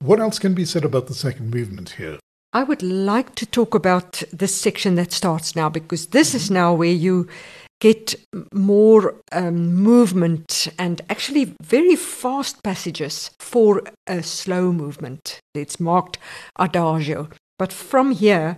What 0.00 0.20
else 0.20 0.38
can 0.38 0.52
be 0.52 0.66
said 0.66 0.84
about 0.84 1.06
the 1.06 1.14
second 1.14 1.50
movement 1.50 1.90
here? 1.90 2.18
I 2.52 2.62
would 2.62 2.82
like 2.82 3.34
to 3.36 3.46
talk 3.46 3.74
about 3.74 4.22
this 4.32 4.54
section 4.54 4.96
that 4.96 5.12
starts 5.12 5.56
now 5.56 5.70
because 5.70 6.08
this 6.08 6.28
mm-hmm. 6.28 6.36
is 6.36 6.50
now 6.50 6.74
where 6.74 6.92
you 6.92 7.26
get 7.84 8.14
more 8.54 9.14
um, 9.32 9.74
movement 9.74 10.68
and 10.78 11.02
actually 11.10 11.54
very 11.60 11.94
fast 11.94 12.62
passages 12.62 13.30
for 13.38 13.82
a 14.06 14.22
slow 14.22 14.72
movement. 14.72 15.38
It's 15.54 15.78
marked 15.78 16.16
adagio. 16.58 17.28
But 17.58 17.74
from 17.74 18.12
here, 18.12 18.56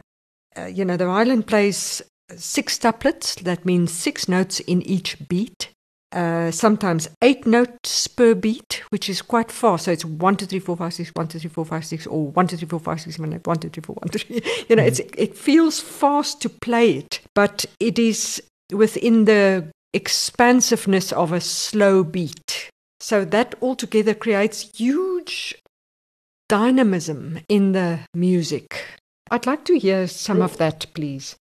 uh, 0.57 0.67
you 0.67 0.85
know, 0.85 0.97
the 0.97 1.07
violin 1.07 1.43
plays 1.43 2.03
six 2.37 2.79
tuplets. 2.79 3.35
That 3.43 3.65
means 3.65 3.91
six 3.91 4.29
notes 4.29 4.61
in 4.61 4.81
each 4.83 5.17
beat. 5.29 5.71
Uh, 6.13 6.53
sometimes 6.53 7.09
eight 7.21 7.49
notes 7.49 8.07
per 8.07 8.33
beat, 8.33 8.85
which 8.91 9.11
is 9.11 9.23
quite 9.23 9.51
fast. 9.51 9.87
So 9.87 9.91
it's 9.91 10.05
one, 10.05 10.37
two, 10.37 10.47
three, 10.47 10.61
four, 10.61 10.77
five, 10.77 10.95
six, 10.95 11.11
one, 11.15 11.27
two, 11.27 11.41
three, 11.41 11.51
four, 11.51 11.65
five, 11.65 11.85
six, 11.85 12.07
or 12.07 12.29
one, 12.29 12.47
two, 12.47 12.57
three, 12.57 12.69
four, 12.69 12.79
five, 12.79 13.01
six, 13.01 13.17
seven, 13.17 13.33
eight, 13.33 13.45
one, 13.45 13.59
two, 13.59 13.71
three, 13.71 13.83
four, 13.83 13.97
one, 13.97 14.09
two, 14.09 14.21
three. 14.21 14.41
You 14.69 14.77
know, 14.77 14.85
mm. 14.85 14.87
it's 14.87 15.01
it 15.19 15.37
feels 15.37 15.81
fast 15.81 16.41
to 16.43 16.49
play 16.49 16.93
it, 16.93 17.21
but 17.35 17.67
it 17.81 17.99
is 17.99 18.41
within 18.73 19.25
the 19.25 19.71
expansiveness 19.93 21.13
of 21.13 21.33
a 21.33 21.41
slow 21.41 22.05
beat. 22.05 22.71
So 23.01 23.25
that 23.27 23.55
altogether 23.63 24.15
creates 24.15 24.71
huge 24.77 25.55
dynamism 26.49 27.41
in 27.49 27.73
the 27.73 28.01
music. 28.15 28.85
I'd 29.31 29.47
like 29.47 29.65
to 29.67 29.79
hear 29.79 30.07
some 30.07 30.41
of 30.43 30.57
that, 30.59 30.87
please. 30.95 31.37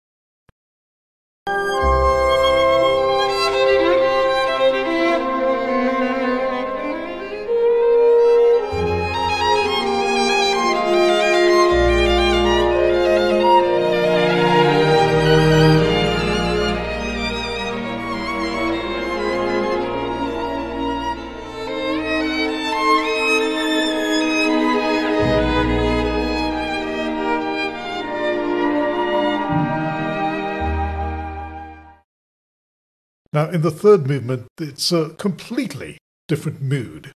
Now, 33.33 33.49
in 33.49 33.61
the 33.61 33.71
third 33.71 34.07
movement, 34.07 34.47
it's 34.59 34.91
a 34.91 35.09
completely 35.11 35.97
different 36.27 36.61
mood 36.61 37.11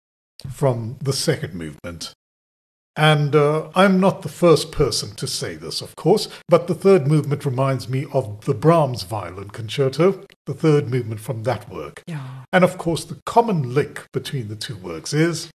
from 0.52 0.98
the 1.02 1.14
second 1.14 1.54
movement. 1.54 2.14
And 2.98 3.36
uh, 3.36 3.70
I'm 3.76 4.00
not 4.00 4.22
the 4.22 4.30
first 4.30 4.72
person 4.72 5.16
to 5.16 5.28
say 5.28 5.56
this, 5.56 5.82
of 5.82 5.98
course, 5.98 6.30
but 6.48 6.68
the 6.68 6.76
third 6.76 7.08
movement 7.08 7.46
reminds 7.46 7.90
me 7.90 8.06
of 8.14 8.46
the 8.46 8.54
Brahms 8.54 9.04
Violin 9.04 9.50
Concerto, 9.50 10.24
the 10.46 10.54
third 10.54 10.90
movement 10.90 11.20
from 11.20 11.44
that 11.44 11.70
work. 11.70 12.04
Yeah. 12.08 12.46
And 12.54 12.64
of 12.64 12.78
course, 12.78 13.04
the 13.04 13.20
common 13.26 13.74
link 13.74 14.06
between 14.14 14.48
the 14.48 14.56
two 14.56 14.78
works 14.78 15.14
is. 15.14 15.50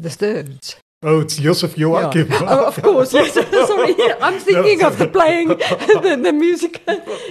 The 0.00 0.10
thirds. 0.10 0.76
Oh, 1.02 1.20
it's 1.20 1.36
Joseph 1.36 1.78
Joachim. 1.78 2.28
Yeah. 2.28 2.40
oh, 2.48 2.66
of 2.66 2.82
course. 2.82 3.14
Yes. 3.14 3.34
Sorry, 3.68 3.94
I'm 4.20 4.38
thinking 4.40 4.82
of 4.82 4.98
the 4.98 5.06
playing, 5.06 5.48
the, 5.48 6.18
the 6.20 6.32
music. 6.32 6.82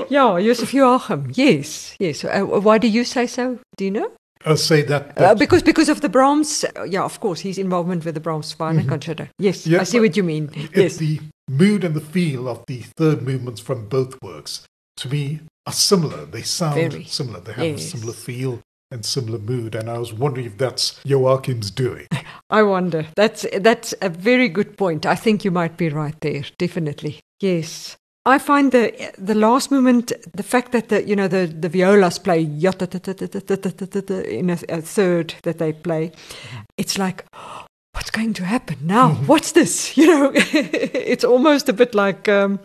yeah, 0.10 0.39
Joseph 0.39 0.73
Joachim. 0.73 1.32
Yes, 1.34 1.95
yes. 1.99 2.23
Uh, 2.23 2.43
why 2.45 2.77
do 2.77 2.88
you 2.88 3.03
say 3.03 3.27
so? 3.27 3.60
Do 3.75 3.86
you 3.86 3.91
know? 3.91 4.12
Uh, 4.45 4.56
say 4.56 4.84
that, 4.84 5.19
uh, 5.19 5.36
because 5.36 5.63
because 5.63 5.89
of 5.89 5.99
the 5.99 6.08
Brahms. 6.08 6.63
Uh, 6.63 6.84
yeah, 6.84 7.03
of 7.03 7.19
course, 7.19 7.41
his 7.41 7.58
involvement 7.58 8.06
with 8.06 8.13
the 8.13 8.21
Brahms 8.21 8.53
Violin 8.53 8.82
mm-hmm. 8.82 8.89
Concerto. 8.89 9.27
Yes, 9.39 9.67
yeah, 9.67 9.82
I 9.82 9.84
see 9.84 9.99
what 9.99 10.15
you 10.15 10.23
mean. 10.23 10.49
Yes, 10.73 10.97
the 10.97 11.19
mood 11.49 11.84
and 11.84 11.95
the 11.95 12.01
feel 12.01 12.47
of 12.47 12.63
the 12.67 12.84
third 12.95 13.21
movements 13.21 13.60
from 13.60 13.89
both 13.89 14.21
works 14.21 14.65
to 14.97 15.10
me 15.10 15.41
are 15.65 15.73
similar. 15.73 16.25
They 16.25 16.43
sound 16.43 16.75
Very. 16.75 17.03
similar. 17.03 17.41
They 17.41 17.53
have 17.53 17.65
yes. 17.65 17.80
a 17.82 17.97
similar 17.97 18.13
feel 18.13 18.62
and 18.91 19.06
similar 19.06 19.39
mood. 19.39 19.76
And 19.76 19.89
I 19.89 19.97
was 19.97 20.13
wondering 20.13 20.45
if 20.45 20.58
that's 20.58 21.00
Joachim's 21.04 21.71
doing. 21.71 22.08
I 22.50 22.63
wonder. 22.63 23.06
That's 23.15 23.45
that's 23.60 23.93
a 24.02 24.10
very 24.10 24.50
good 24.50 24.78
point. 24.78 25.06
I 25.06 25.15
think 25.15 25.43
you 25.43 25.52
might 25.52 25.76
be 25.78 25.89
right 25.89 26.19
there. 26.21 26.43
Definitely. 26.58 27.19
Yes. 27.39 27.97
I 28.26 28.39
find 28.39 28.71
the 28.73 28.91
the 29.17 29.36
last 29.36 29.71
movement, 29.71 30.12
the 30.34 30.43
fact 30.43 30.73
that 30.73 30.89
the 30.89 31.08
you 31.08 31.15
know 31.15 31.30
the 31.30 31.47
the 31.47 31.69
violas 31.69 32.19
play 32.19 32.41
in 32.41 32.62
a, 34.50 34.58
a 34.69 34.82
third 34.82 35.36
that 35.43 35.60
they 35.60 35.73
play, 35.73 36.12
it's 36.78 36.97
like 36.97 37.26
what's 37.93 38.12
going 38.12 38.34
to 38.34 38.43
happen 38.43 38.78
now? 38.82 39.13
What's 39.28 39.54
this? 39.54 39.95
You 40.08 40.08
know, 40.08 40.32
it's 40.36 41.23
almost 41.23 41.69
a 41.69 41.73
bit 41.73 41.95
like 41.95 42.28
um, 42.28 42.60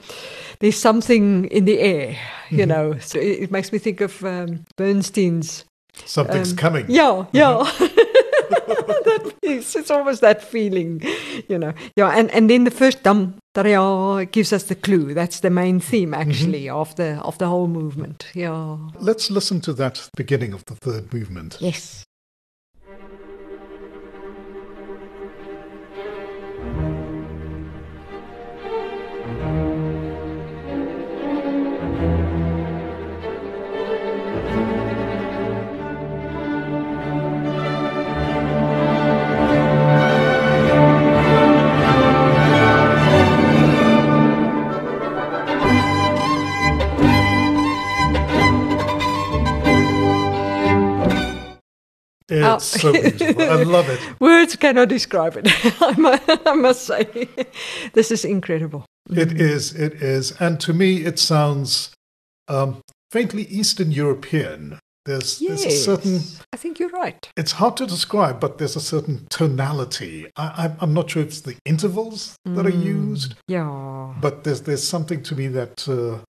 there's 0.59 0.79
something 0.79 1.45
in 1.47 1.65
the 1.65 1.79
air. 1.79 2.17
You 2.51 2.67
know, 2.67 2.99
so 2.99 3.19
it, 3.19 3.45
it 3.45 3.51
makes 3.51 3.73
me 3.73 3.79
think 3.79 4.01
of 4.01 4.25
um, 4.25 4.65
Bernstein's 4.77 5.65
Something's 6.05 6.53
um, 6.53 6.57
coming. 6.57 6.87
Yeah, 6.89 7.27
yeah. 7.33 7.59
that 8.51 9.35
is, 9.43 9.77
it's 9.77 9.91
almost 9.91 10.21
that 10.21 10.43
feeling, 10.43 11.03
you 11.49 11.59
know. 11.59 11.73
Yeah, 11.97 12.11
and, 12.11 12.31
and 12.31 12.49
then 12.49 12.65
the 12.65 12.71
first 12.71 13.03
dum 13.03 13.35
taria 13.55 14.31
gives 14.31 14.53
us 14.53 14.65
the 14.65 14.75
clue. 14.75 15.15
That's 15.15 15.41
the 15.41 15.51
main 15.51 15.81
theme 15.81 16.13
mm-hmm. 16.13 16.21
actually 16.21 16.65
mm-hmm. 16.65 16.77
of 16.77 16.95
the 16.97 17.21
of 17.23 17.39
the 17.39 17.47
whole 17.47 17.69
movement. 17.69 18.27
Yeah. 18.35 18.79
Let's 18.99 19.31
listen 19.31 19.61
to 19.63 19.73
that 19.75 20.09
beginning 20.17 20.53
of 20.53 20.65
the 20.67 20.75
third 20.75 21.13
movement. 21.13 21.59
Yes. 21.61 22.05
It's 52.33 52.65
so 52.81 52.93
beautiful. 52.93 53.43
I 53.43 53.63
love 53.63 53.89
it. 53.89 54.01
Words 54.21 54.57
cannot 54.57 54.89
describe 54.89 55.37
it. 55.37 55.47
I 56.47 56.55
must 56.55 56.87
say, 56.87 57.29
this 57.93 58.11
is 58.11 58.25
incredible. 58.25 58.87
It 59.11 59.33
is. 59.41 59.75
It 59.75 59.95
is. 59.95 60.33
And 60.41 60.61
to 60.61 60.73
me, 60.73 61.05
it 61.05 61.19
sounds 61.19 61.95
um, 62.49 62.83
faintly 63.11 63.45
Eastern 63.45 63.91
European. 63.91 64.79
There's, 65.05 65.41
yes, 65.41 65.63
there's 65.63 65.75
a 65.75 65.79
certain. 65.79 66.21
I 66.53 66.57
think 66.57 66.79
you're 66.79 66.89
right. 66.91 67.29
It's 67.37 67.53
hard 67.53 67.77
to 67.79 67.87
describe, 67.87 68.39
but 68.39 68.59
there's 68.59 68.77
a 68.77 68.81
certain 68.81 69.27
tonality. 69.31 70.31
I, 70.37 70.71
am 70.81 70.95
not 70.95 71.11
sure 71.11 71.25
it's 71.25 71.41
the 71.41 71.57
intervals 71.65 72.37
that 72.45 72.53
mm, 72.53 72.67
are 72.67 72.71
used. 72.71 73.35
Yeah. 73.49 74.15
But 74.21 74.45
there's 74.45 74.63
there's 74.63 74.87
something 74.87 75.25
to 75.25 75.35
me 75.35 75.49
that 75.49 75.89
uh, 75.89 76.23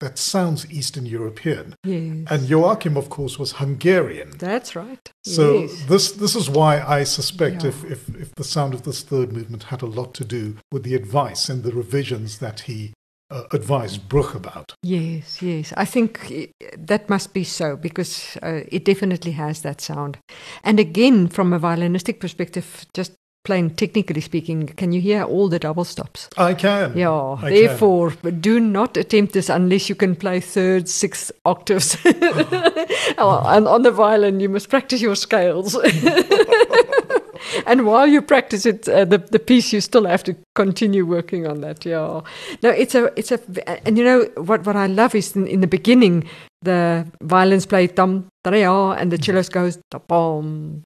that 0.00 0.18
sounds 0.18 0.70
Eastern 0.70 1.06
European. 1.06 1.74
Yes. 1.84 2.26
And 2.30 2.48
Joachim, 2.48 2.96
of 2.96 3.08
course, 3.08 3.38
was 3.38 3.52
Hungarian. 3.52 4.32
That's 4.38 4.76
right. 4.76 5.10
So 5.24 5.60
yes. 5.60 5.84
this 5.84 6.12
this 6.12 6.36
is 6.36 6.48
why 6.48 6.80
I 6.80 7.04
suspect 7.04 7.62
yeah. 7.62 7.70
if, 7.70 7.84
if, 7.84 8.08
if 8.16 8.34
the 8.34 8.44
sound 8.44 8.74
of 8.74 8.82
this 8.82 9.02
third 9.02 9.32
movement 9.32 9.64
had 9.64 9.82
a 9.82 9.86
lot 9.86 10.14
to 10.14 10.24
do 10.24 10.56
with 10.72 10.84
the 10.84 10.94
advice 10.94 11.48
and 11.48 11.62
the 11.62 11.72
revisions 11.72 12.38
that 12.38 12.60
he 12.60 12.92
uh, 13.30 13.42
advised 13.52 14.08
Bruch 14.08 14.34
about. 14.34 14.74
Yes, 14.82 15.42
yes. 15.42 15.72
I 15.76 15.84
think 15.84 16.30
it, 16.30 16.52
that 16.78 17.10
must 17.10 17.34
be 17.34 17.44
so 17.44 17.76
because 17.76 18.38
uh, 18.42 18.60
it 18.68 18.84
definitely 18.84 19.32
has 19.32 19.62
that 19.62 19.80
sound. 19.80 20.18
And 20.64 20.80
again, 20.80 21.28
from 21.28 21.52
a 21.52 21.60
violinistic 21.60 22.20
perspective, 22.20 22.86
just 22.94 23.12
plain 23.48 23.70
technically 23.70 24.20
speaking, 24.20 24.66
can 24.66 24.92
you 24.92 25.00
hear 25.00 25.22
all 25.22 25.48
the 25.48 25.58
double 25.58 25.84
stops? 25.84 26.28
I 26.36 26.52
can. 26.52 26.94
Yeah. 26.94 27.38
I 27.40 27.48
Therefore, 27.48 28.10
can. 28.10 28.40
do 28.40 28.60
not 28.60 28.98
attempt 28.98 29.32
this 29.32 29.48
unless 29.48 29.88
you 29.88 29.94
can 29.94 30.16
play 30.16 30.38
third, 30.38 30.86
sixth 30.86 31.32
octaves. 31.46 31.96
and 32.04 33.66
on 33.66 33.82
the 33.84 33.90
violin, 33.90 34.38
you 34.38 34.50
must 34.50 34.68
practice 34.68 35.00
your 35.00 35.14
scales. 35.14 35.74
and 37.66 37.86
while 37.86 38.06
you 38.06 38.20
practice 38.20 38.66
it, 38.66 38.86
uh, 38.86 39.06
the 39.06 39.16
the 39.16 39.38
piece 39.38 39.72
you 39.72 39.80
still 39.80 40.04
have 40.04 40.24
to 40.24 40.36
continue 40.54 41.06
working 41.06 41.46
on 41.46 41.62
that. 41.62 41.86
Yeah. 41.86 42.20
No, 42.62 42.68
it's 42.68 42.94
a 42.94 43.10
it's 43.16 43.32
a 43.32 43.40
and 43.86 43.96
you 43.96 44.04
know 44.04 44.28
what 44.36 44.66
what 44.66 44.76
I 44.76 44.88
love 44.88 45.14
is 45.14 45.34
in, 45.34 45.46
in 45.46 45.62
the 45.62 45.66
beginning 45.66 46.28
the 46.62 47.06
violins 47.22 47.66
play 47.66 47.86
tam 47.86 48.28
tarea 48.44 48.96
and 48.98 49.12
the 49.12 49.18
cellos 49.22 49.48
goes 49.48 49.78
ta 49.90 49.98
pom 49.98 50.82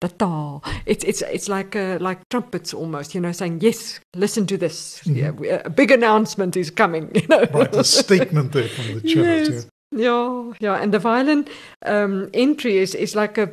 ta 0.00 0.08
ta. 0.18 0.60
It's 0.86 1.04
it's 1.04 1.22
it's 1.22 1.48
like 1.48 1.76
uh, 1.76 1.98
like 2.00 2.20
trumpets 2.30 2.74
almost, 2.74 3.14
you 3.14 3.20
know, 3.20 3.32
saying 3.32 3.60
yes, 3.60 4.00
listen 4.14 4.46
to 4.46 4.56
this. 4.56 5.00
Mm-hmm. 5.00 5.16
Yeah, 5.16 5.30
we, 5.30 5.48
a 5.50 5.70
big 5.70 5.90
announcement 5.90 6.56
is 6.56 6.70
coming. 6.70 7.10
You 7.14 7.26
know, 7.28 7.44
right? 7.54 7.74
A 7.74 7.84
statement 7.84 8.52
there 8.52 8.68
from 8.68 9.00
the 9.00 9.08
cellos. 9.08 9.48
Yes. 9.48 9.66
Yeah. 9.90 10.00
yeah, 10.00 10.52
yeah, 10.60 10.82
and 10.82 10.92
the 10.92 10.98
violin 10.98 11.46
um, 11.86 12.28
entry 12.34 12.76
is 12.76 12.94
is 12.94 13.14
like 13.14 13.38
a 13.38 13.50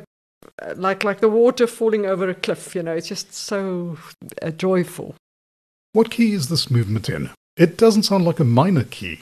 like 0.76 1.04
like 1.04 1.20
the 1.20 1.28
water 1.28 1.66
falling 1.66 2.06
over 2.06 2.28
a 2.28 2.34
cliff. 2.34 2.74
You 2.74 2.82
know, 2.82 2.92
it's 2.92 3.08
just 3.08 3.32
so 3.32 3.96
uh, 4.42 4.50
joyful. 4.50 5.14
What 5.92 6.10
key 6.10 6.32
is 6.32 6.48
this 6.48 6.70
movement 6.70 7.08
in? 7.08 7.30
It 7.56 7.76
doesn't 7.76 8.04
sound 8.04 8.24
like 8.24 8.40
a 8.40 8.44
minor 8.44 8.84
key. 8.84 9.20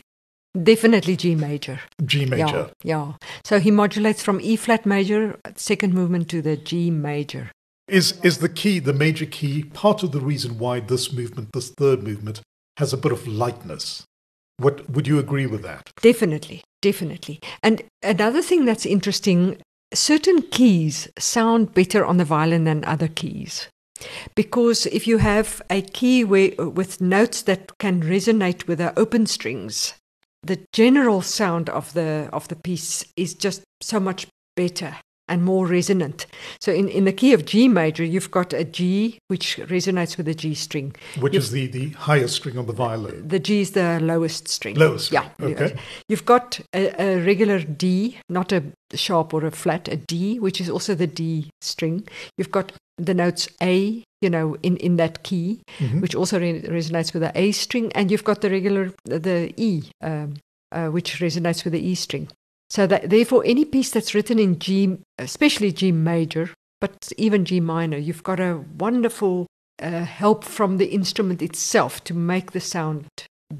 Definitely 0.60 1.16
G 1.16 1.34
major. 1.34 1.80
G 2.04 2.26
major. 2.26 2.70
Yeah, 2.82 3.08
yeah. 3.08 3.12
So 3.44 3.60
he 3.60 3.70
modulates 3.70 4.22
from 4.22 4.40
E 4.40 4.56
flat 4.56 4.84
major, 4.84 5.38
second 5.54 5.94
movement 5.94 6.28
to 6.30 6.42
the 6.42 6.56
G 6.56 6.90
major. 6.90 7.52
Is 7.86 8.20
is 8.22 8.38
the 8.38 8.48
key, 8.48 8.78
the 8.78 8.92
major 8.92 9.26
key, 9.26 9.64
part 9.64 10.02
of 10.02 10.12
the 10.12 10.20
reason 10.20 10.58
why 10.58 10.80
this 10.80 11.12
movement, 11.12 11.50
this 11.52 11.70
third 11.70 12.02
movement, 12.02 12.40
has 12.78 12.92
a 12.92 12.96
bit 12.96 13.12
of 13.12 13.26
lightness. 13.28 14.04
What 14.56 14.90
would 14.90 15.06
you 15.06 15.18
agree 15.18 15.46
with 15.46 15.62
that? 15.62 15.90
Definitely, 16.02 16.62
definitely. 16.82 17.40
And 17.62 17.82
another 18.02 18.42
thing 18.42 18.64
that's 18.64 18.86
interesting 18.86 19.56
certain 19.94 20.42
keys 20.42 21.08
sound 21.18 21.74
better 21.74 22.04
on 22.04 22.16
the 22.16 22.24
violin 22.24 22.64
than 22.64 22.84
other 22.84 23.08
keys. 23.08 23.68
Because 24.34 24.86
if 24.86 25.06
you 25.06 25.18
have 25.18 25.60
a 25.68 25.82
key 25.82 26.24
where, 26.24 26.52
with 26.56 27.00
notes 27.00 27.42
that 27.42 27.76
can 27.78 28.02
resonate 28.02 28.66
with 28.66 28.78
the 28.78 28.98
open 28.98 29.26
strings, 29.26 29.94
the 30.42 30.60
general 30.72 31.22
sound 31.22 31.68
of 31.68 31.92
the 31.92 32.28
of 32.32 32.48
the 32.48 32.56
piece 32.56 33.04
is 33.16 33.34
just 33.34 33.62
so 33.82 34.00
much 34.00 34.26
better 34.56 34.96
and 35.30 35.44
more 35.44 35.64
resonant. 35.64 36.26
So 36.60 36.72
in, 36.72 36.88
in 36.88 37.04
the 37.04 37.12
key 37.12 37.32
of 37.32 37.44
G 37.46 37.68
major, 37.68 38.04
you've 38.04 38.32
got 38.32 38.52
a 38.52 38.64
G 38.64 39.18
which 39.28 39.58
resonates 39.58 40.16
with 40.16 40.26
the 40.26 40.34
G 40.34 40.54
string. 40.54 40.94
Which 41.20 41.34
you've, 41.34 41.44
is 41.44 41.50
the, 41.52 41.68
the 41.68 41.90
highest 41.90 42.34
string 42.34 42.58
on 42.58 42.66
the 42.66 42.72
violin. 42.72 43.28
The 43.28 43.38
G 43.38 43.60
is 43.60 43.70
the 43.70 44.00
lowest 44.00 44.48
string. 44.48 44.74
Lowest. 44.74 45.12
Yeah. 45.12 45.28
Okay. 45.40 45.76
You've 46.08 46.26
got 46.26 46.60
a, 46.74 47.00
a 47.00 47.24
regular 47.24 47.60
D, 47.60 48.18
not 48.28 48.50
a 48.50 48.64
sharp 48.94 49.32
or 49.32 49.46
a 49.46 49.52
flat, 49.52 49.86
a 49.86 49.96
D, 49.96 50.40
which 50.40 50.60
is 50.60 50.68
also 50.68 50.96
the 50.96 51.06
D 51.06 51.50
string. 51.60 52.08
You've 52.36 52.50
got 52.50 52.72
the 52.98 53.14
notes 53.14 53.48
A, 53.62 54.02
you 54.20 54.30
know, 54.30 54.56
in, 54.62 54.76
in 54.78 54.96
that 54.96 55.22
key, 55.22 55.62
mm-hmm. 55.78 56.00
which 56.00 56.14
also 56.14 56.38
re- 56.38 56.62
resonates 56.62 57.12
with 57.12 57.22
the 57.22 57.32
A 57.34 57.52
string, 57.52 57.90
and 57.94 58.10
you've 58.10 58.24
got 58.24 58.40
the 58.40 58.50
regular, 58.50 58.92
the 59.04 59.52
E, 59.56 59.90
um, 60.02 60.34
uh, 60.72 60.88
which 60.88 61.20
resonates 61.20 61.64
with 61.64 61.72
the 61.72 61.86
E 61.86 61.94
string. 61.94 62.28
So 62.68 62.86
that 62.86 63.10
therefore, 63.10 63.42
any 63.44 63.64
piece 63.64 63.90
that's 63.90 64.14
written 64.14 64.38
in 64.38 64.58
G, 64.58 64.98
especially 65.18 65.72
G 65.72 65.90
major, 65.90 66.50
but 66.80 67.12
even 67.16 67.44
G 67.44 67.60
minor, 67.60 67.96
you've 67.96 68.22
got 68.22 68.40
a 68.40 68.64
wonderful 68.78 69.46
uh, 69.82 70.04
help 70.04 70.44
from 70.44 70.76
the 70.76 70.86
instrument 70.86 71.42
itself 71.42 72.04
to 72.04 72.14
make 72.14 72.52
the 72.52 72.60
sound 72.60 73.06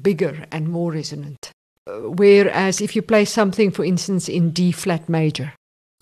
bigger 0.01 0.45
and 0.51 0.69
more 0.69 0.91
resonant. 0.91 1.51
Uh, 1.87 2.11
whereas 2.11 2.79
if 2.79 2.95
you 2.95 3.01
play 3.01 3.25
something, 3.25 3.71
for 3.71 3.83
instance, 3.83 4.29
in 4.29 4.51
D 4.51 4.71
flat 4.71 5.09
major 5.09 5.53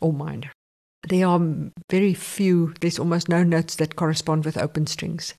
or 0.02 0.14
minor, 0.14 0.52
there 1.08 1.28
are 1.28 1.42
very 1.90 2.14
few, 2.14 2.74
there's 2.82 3.00
almost 3.00 3.30
no 3.30 3.44
notes 3.44 3.76
that 3.76 3.96
correspond 3.96 4.46
with 4.46 4.58
open 4.58 4.88
strings. 4.88 5.34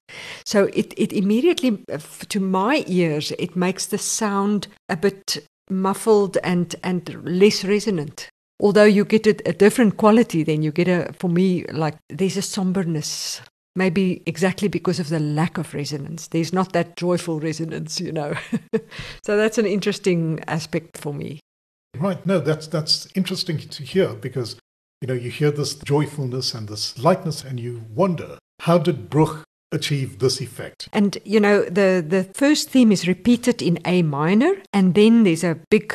So 0.45 0.65
it, 0.73 0.95
it 0.97 1.13
immediately, 1.13 1.85
to 2.29 2.41
my 2.41 2.85
ears, 2.87 3.33
it 3.39 3.57
makes 3.57 3.87
the 3.87 3.99
sound 3.99 4.69
a 4.89 4.97
bit 4.97 5.47
muffled 5.69 6.39
and, 6.43 6.75
and 6.83 7.23
less 7.25 7.65
resonant. 7.65 8.29
Although 8.61 8.85
you 8.85 9.05
get 9.05 9.27
a, 9.27 9.49
a 9.49 9.53
different 9.53 9.97
quality, 9.97 10.43
then 10.43 10.63
you 10.63 10.71
get 10.73 10.89
a, 10.89 11.13
for 11.19 11.29
me, 11.29 11.65
like 11.67 11.97
there's 12.09 12.37
a 12.37 12.43
somberness 12.43 13.41
maybe 13.77 14.23
exactly 14.27 14.69
because 14.69 14.99
of 14.99 15.09
the 15.09 15.21
lack 15.21 15.59
of 15.59 15.75
resonance. 15.75 16.29
There's 16.29 16.53
not 16.53 16.73
that 16.73 16.97
joyful 16.97 17.41
resonance, 17.41 18.01
you 18.01 18.13
know. 18.13 18.35
so 19.25 19.37
that's 19.37 19.59
an 19.59 19.67
interesting 19.67 20.41
aspect 20.47 20.99
for 20.99 21.15
me. 21.15 21.41
Right. 21.97 22.25
No, 22.27 22.41
that's 22.41 22.67
that's 22.67 23.09
interesting 23.15 23.59
to 23.59 23.83
hear 23.83 24.15
because 24.15 24.57
you 25.01 25.09
know 25.09 25.15
you 25.15 25.31
hear 25.31 25.51
this 25.51 25.75
joyfulness 25.75 26.55
and 26.55 26.69
this 26.69 26.99
lightness, 26.99 27.43
and 27.45 27.59
you 27.59 27.85
wonder 27.95 28.39
how 28.61 28.79
did 28.79 29.11
Bruch 29.11 29.45
achieve 29.73 30.19
this 30.19 30.41
effect. 30.41 30.89
And 30.93 31.19
you 31.25 31.41
know, 31.41 31.65
the 31.65 32.05
the 32.07 32.25
first 32.35 32.71
theme 32.71 32.93
is 32.93 33.09
repeated 33.09 33.63
in 33.63 33.79
A 33.85 34.03
minor, 34.03 34.55
and 34.73 34.95
then 34.95 35.25
there's 35.25 35.45
a 35.45 35.59
big 35.71 35.95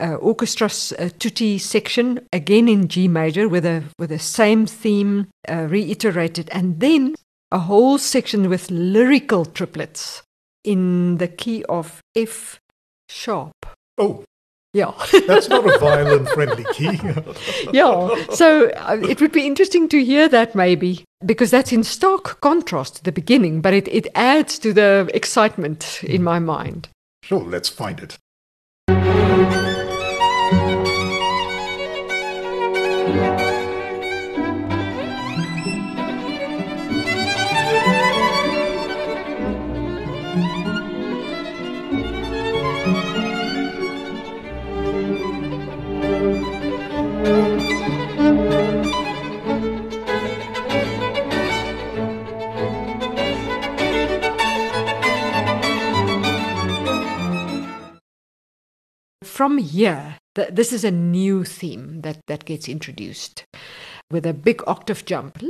uh, 0.00 0.14
orchestra 0.14 0.66
uh, 0.98 1.08
tutti 1.18 1.58
section 1.58 2.20
again 2.32 2.68
in 2.68 2.88
G 2.88 3.08
major 3.08 3.48
with 3.48 3.64
a 3.64 3.84
with 3.98 4.10
the 4.10 4.18
same 4.18 4.66
theme 4.66 5.28
uh, 5.48 5.66
reiterated, 5.68 6.50
and 6.50 6.80
then 6.80 7.14
a 7.50 7.60
whole 7.60 7.98
section 7.98 8.48
with 8.48 8.70
lyrical 8.70 9.44
triplets 9.44 10.22
in 10.64 11.18
the 11.18 11.28
key 11.28 11.64
of 11.68 12.00
F 12.16 12.60
sharp. 13.08 13.66
Oh, 13.98 14.24
yeah. 14.72 14.92
That's 15.26 15.48
not 15.48 15.66
a 15.66 15.78
violin 15.78 16.26
friendly 16.26 16.64
key. 16.72 16.98
yeah. 17.72 18.24
So 18.32 18.70
uh, 18.70 18.98
it 19.02 19.20
would 19.20 19.32
be 19.32 19.46
interesting 19.46 19.88
to 19.90 20.04
hear 20.04 20.28
that 20.28 20.54
maybe, 20.54 21.04
because 21.24 21.50
that's 21.50 21.72
in 21.72 21.84
stark 21.84 22.40
contrast 22.40 22.96
to 22.96 23.04
the 23.04 23.12
beginning, 23.12 23.60
but 23.60 23.74
it, 23.74 23.86
it 23.88 24.06
adds 24.14 24.58
to 24.60 24.72
the 24.72 25.10
excitement 25.14 26.02
in 26.02 26.22
my 26.22 26.38
mind. 26.38 26.88
Sure, 27.22 27.44
let's 27.44 27.68
find 27.68 28.00
it. 28.00 28.18
From 59.42 59.58
here, 59.58 60.18
this 60.52 60.72
is 60.72 60.84
a 60.84 60.90
new 60.92 61.42
theme 61.42 62.02
that, 62.02 62.16
that 62.28 62.44
gets 62.44 62.68
introduced 62.68 63.44
with 64.08 64.24
a 64.24 64.32
big 64.32 64.62
octave 64.68 65.04
jump. 65.04 65.42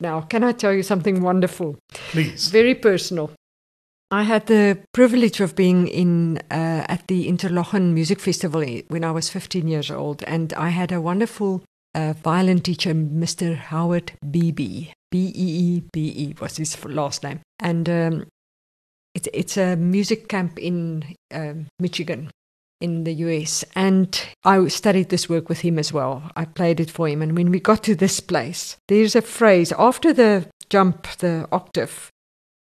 Now, 0.00 0.20
can 0.22 0.42
I 0.42 0.50
tell 0.50 0.72
you 0.72 0.82
something 0.82 1.22
wonderful? 1.22 1.76
Please. 2.10 2.48
Very 2.48 2.74
personal. 2.74 3.30
I 4.10 4.24
had 4.24 4.46
the 4.46 4.78
privilege 4.92 5.38
of 5.38 5.54
being 5.54 5.86
in 5.86 6.38
uh, 6.50 6.82
at 6.88 7.06
the 7.06 7.28
Interlochen 7.28 7.92
Music 7.92 8.18
Festival 8.18 8.64
when 8.88 9.04
I 9.04 9.12
was 9.12 9.30
15 9.30 9.68
years 9.68 9.88
old, 9.88 10.24
and 10.24 10.52
I 10.54 10.70
had 10.70 10.90
a 10.90 11.00
wonderful 11.00 11.62
uh, 11.94 12.14
violin 12.24 12.58
teacher, 12.58 12.92
Mr. 12.92 13.54
Howard 13.54 14.14
Beebe. 14.28 14.88
B 15.10 15.32
E 15.34 15.48
E 15.76 15.82
B 15.92 16.12
E 16.16 16.34
was 16.40 16.58
his 16.58 16.84
last 16.84 17.22
name, 17.22 17.40
and 17.60 17.88
um, 17.88 18.26
it's 19.18 19.28
it's 19.32 19.56
a 19.56 19.76
music 19.76 20.28
camp 20.28 20.58
in 20.58 21.04
uh, 21.34 21.54
Michigan, 21.80 22.30
in 22.80 23.04
the 23.04 23.14
US, 23.26 23.64
and 23.74 24.08
I 24.44 24.68
studied 24.68 25.08
this 25.08 25.28
work 25.28 25.48
with 25.48 25.60
him 25.60 25.78
as 25.78 25.92
well. 25.92 26.30
I 26.36 26.44
played 26.44 26.78
it 26.80 26.90
for 26.90 27.08
him, 27.08 27.22
and 27.22 27.36
when 27.36 27.50
we 27.50 27.58
got 27.60 27.82
to 27.84 27.94
this 27.94 28.20
place, 28.20 28.76
there's 28.86 29.16
a 29.16 29.22
phrase 29.22 29.72
after 29.72 30.12
the 30.12 30.46
jump, 30.70 31.08
the 31.18 31.48
octave. 31.50 32.10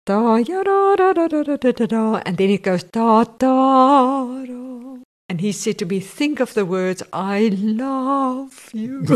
Da, 0.06 0.42
da, 0.42 0.64
da, 0.64 0.96
da, 0.96 1.28
da, 1.28 1.44
da, 1.44 1.72
da, 1.72 1.86
da, 1.86 2.22
and 2.26 2.38
then 2.38 2.50
it 2.50 2.64
goes 2.64 2.84
da 2.84 3.24
da 3.24 4.44
da. 4.46 4.90
And 5.30 5.40
he 5.42 5.52
said 5.52 5.78
to 5.78 5.86
me, 5.86 6.00
Think 6.00 6.40
of 6.40 6.56
the 6.56 6.66
words, 6.66 7.04
I 7.14 7.50
love 7.56 8.72
you. 8.74 9.02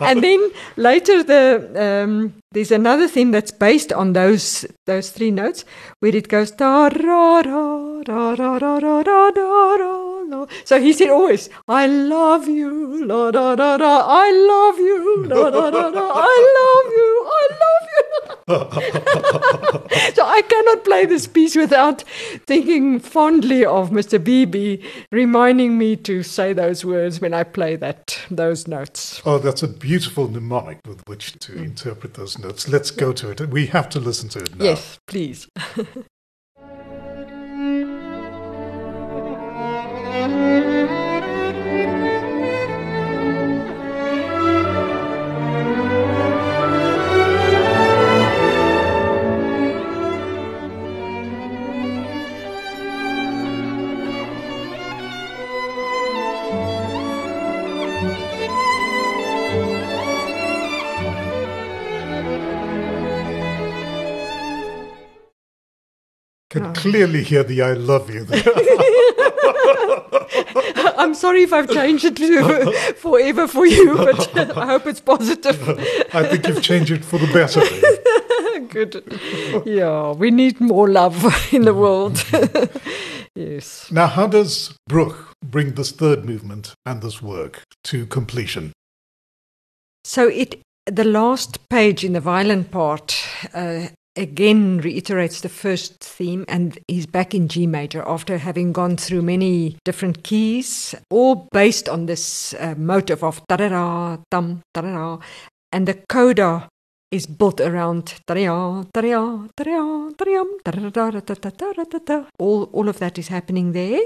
and 0.00 0.24
then 0.24 0.50
later, 0.76 1.22
the, 1.22 2.02
um, 2.04 2.34
there's 2.52 2.70
another 2.70 3.06
thing 3.06 3.30
that's 3.30 3.50
based 3.50 3.92
on 3.92 4.14
those, 4.14 4.64
those 4.86 5.10
three 5.10 5.30
notes 5.30 5.64
where 6.00 6.14
it 6.16 6.28
goes 6.28 6.50
da 6.50 6.88
da 6.88 7.42
da 7.42 8.02
da 8.02 8.34
da 8.34 8.58
da 8.58 8.78
da 8.80 9.02
da 9.02 9.30
da 9.30 9.76
da. 9.76 10.08
So 10.64 10.80
he 10.80 10.92
said 10.92 11.10
always, 11.10 11.48
I 11.68 11.86
love 11.86 12.48
you, 12.48 13.04
la 13.04 13.30
da 13.30 13.54
da 13.54 13.76
da, 13.76 14.04
I 14.06 14.30
love 14.30 14.78
you, 14.78 15.24
la 15.26 15.50
da 15.50 15.70
da 15.70 15.90
da, 15.90 16.10
I 16.14 16.36
love 16.58 16.92
you, 16.98 17.26
I 17.26 17.48
love 17.60 17.88
you. 17.90 17.98
so 20.14 20.24
I 20.24 20.40
cannot 20.42 20.84
play 20.84 21.04
this 21.04 21.26
piece 21.26 21.54
without 21.54 22.02
thinking 22.46 22.98
fondly 22.98 23.64
of 23.64 23.90
Mr. 23.90 24.22
Beebe 24.22 24.82
reminding 25.12 25.76
me 25.76 25.96
to 25.96 26.22
say 26.22 26.54
those 26.54 26.84
words 26.84 27.20
when 27.20 27.34
I 27.34 27.44
play 27.44 27.76
that 27.76 28.18
those 28.30 28.66
notes. 28.66 29.20
Oh, 29.26 29.38
that's 29.38 29.62
a 29.62 29.68
beautiful 29.68 30.28
mnemonic 30.28 30.78
with 30.86 31.06
which 31.06 31.38
to 31.40 31.58
interpret 31.58 32.14
those 32.14 32.37
notes. 32.38 32.68
Let's 32.68 32.90
go 32.90 33.12
to 33.12 33.30
it. 33.30 33.40
We 33.50 33.66
have 33.66 33.88
to 33.90 34.00
listen 34.00 34.28
to 34.30 34.40
it 34.40 34.56
now. 34.56 34.64
Yes, 34.64 34.98
please. 35.06 35.48
clearly 66.78 67.24
hear 67.24 67.42
the 67.42 67.62
I 67.62 67.72
love 67.72 68.10
you. 68.10 68.26
I'm 70.98 71.14
sorry 71.14 71.42
if 71.42 71.52
I've 71.52 71.70
changed 71.70 72.04
it 72.04 72.16
to 72.16 72.72
forever 72.96 73.48
for 73.48 73.66
you, 73.66 73.96
but 73.96 74.56
I 74.56 74.66
hope 74.66 74.86
it's 74.86 75.00
positive. 75.00 75.68
I 76.14 76.24
think 76.24 76.46
you've 76.46 76.62
changed 76.62 76.90
it 76.90 77.04
for 77.04 77.18
the 77.18 77.26
better. 77.32 77.60
Good. 78.68 79.02
Yeah, 79.64 80.12
we 80.12 80.30
need 80.30 80.60
more 80.60 80.88
love 80.88 81.52
in 81.52 81.62
the 81.62 81.74
world. 81.74 82.24
yes. 83.34 83.90
Now, 83.90 84.06
how 84.06 84.26
does 84.26 84.74
Bruch 84.88 85.16
bring 85.44 85.74
this 85.74 85.90
third 85.90 86.24
movement 86.24 86.74
and 86.84 87.02
this 87.02 87.22
work 87.22 87.62
to 87.84 88.06
completion? 88.06 88.72
So 90.04 90.28
it 90.28 90.60
the 90.86 91.04
last 91.04 91.68
page 91.68 92.04
in 92.04 92.14
the 92.14 92.20
violin 92.20 92.64
part 92.64 93.16
uh, 93.54 93.88
again 94.18 94.78
reiterates 94.78 95.40
the 95.40 95.48
first 95.48 96.00
theme 96.02 96.44
and 96.48 96.78
he's 96.88 97.06
back 97.06 97.34
in 97.34 97.48
G 97.48 97.66
major 97.66 98.02
after 98.06 98.38
having 98.38 98.72
gone 98.72 98.96
through 98.96 99.22
many 99.22 99.76
different 99.84 100.22
keys, 100.24 100.94
all 101.10 101.48
based 101.52 101.88
on 101.88 102.06
this 102.06 102.54
uh, 102.54 102.74
motive 102.76 103.22
of 103.24 103.40
da-da-da, 103.48 104.18
dum, 104.30 104.60
da-da-da. 104.74 105.18
And 105.72 105.86
the 105.86 105.94
coda 106.08 106.68
is 107.10 107.26
built 107.26 107.60
around 107.60 108.14
all 112.38 112.62
all 112.72 112.88
of 112.88 112.98
that 112.98 113.18
is 113.18 113.28
happening 113.28 113.72
there. 113.72 114.00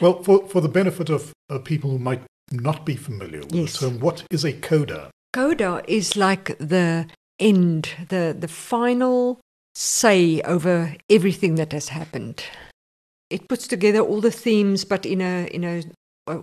Well, 0.00 0.22
for 0.22 0.46
for 0.48 0.60
the 0.62 0.68
benefit 0.68 1.10
of 1.10 1.32
uh, 1.50 1.58
people 1.58 1.90
who 1.90 1.98
might 1.98 2.22
not 2.50 2.86
be 2.86 2.96
familiar 2.96 3.40
with 3.40 3.54
Yes. 3.54 3.78
the 3.78 3.90
term, 3.90 4.00
what 4.00 4.24
is 4.30 4.44
a 4.44 4.52
coda? 4.52 5.10
Coda 5.34 5.82
is 5.86 6.16
like 6.16 6.56
the 6.58 7.06
end, 7.38 7.90
the 8.08 8.34
the 8.38 8.48
final 8.48 9.38
say 9.78 10.40
over 10.42 10.96
everything 11.08 11.54
that 11.54 11.72
has 11.72 11.88
happened. 11.90 12.42
It 13.30 13.48
puts 13.48 13.68
together 13.68 14.00
all 14.00 14.20
the 14.20 14.30
themes, 14.32 14.84
but 14.84 15.06
in 15.06 15.20
a 15.20 15.46
in 15.46 15.62
a 15.64 15.82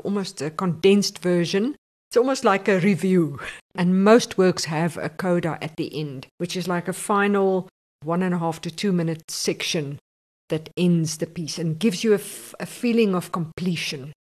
almost 0.04 0.42
a 0.42 0.50
condensed 0.50 1.20
version. 1.20 1.76
It's 2.10 2.18
almost 2.18 2.46
like 2.46 2.68
a 2.68 2.80
review. 2.80 3.40
And 3.78 4.06
most 4.06 4.38
works 4.38 4.66
have 4.66 4.96
a 4.98 5.10
coda 5.10 5.58
at 5.62 5.76
the 5.76 5.94
end, 6.00 6.28
which 6.38 6.56
is 6.56 6.66
like 6.66 6.88
a 6.88 6.94
final 6.94 7.68
one 8.04 8.24
and 8.24 8.34
a 8.34 8.38
half 8.38 8.62
to 8.62 8.72
two 8.72 8.94
minute 8.94 9.30
section 9.30 10.00
that 10.48 10.70
ends 10.78 11.18
the 11.18 11.28
piece 11.28 11.60
and 11.60 11.78
gives 11.78 12.02
you 12.06 12.14
a, 12.14 12.22
f- 12.24 12.56
a 12.58 12.66
feeling 12.66 13.16
of 13.16 13.34
completion. 13.34 14.14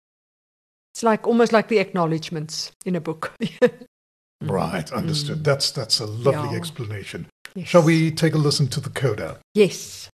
It's 0.93 1.03
like 1.03 1.25
almost 1.25 1.53
like 1.53 1.69
the 1.69 1.79
acknowledgements 1.79 2.73
in 2.85 2.95
a 2.95 3.01
book. 3.01 3.31
Right, 4.41 4.91
understood. 4.91 5.39
Mm. 5.39 5.43
That's 5.45 5.71
that's 5.71 5.99
a 6.01 6.05
lovely 6.05 6.51
Yeah. 6.51 6.57
explanation. 6.57 7.27
Yes. 7.55 7.69
Shall 7.69 7.83
we 7.83 8.11
take 8.11 8.33
a 8.33 8.37
listen 8.37 8.67
to 8.67 8.81
the 8.81 8.89
coda? 8.89 9.39
Yes. 9.53 10.09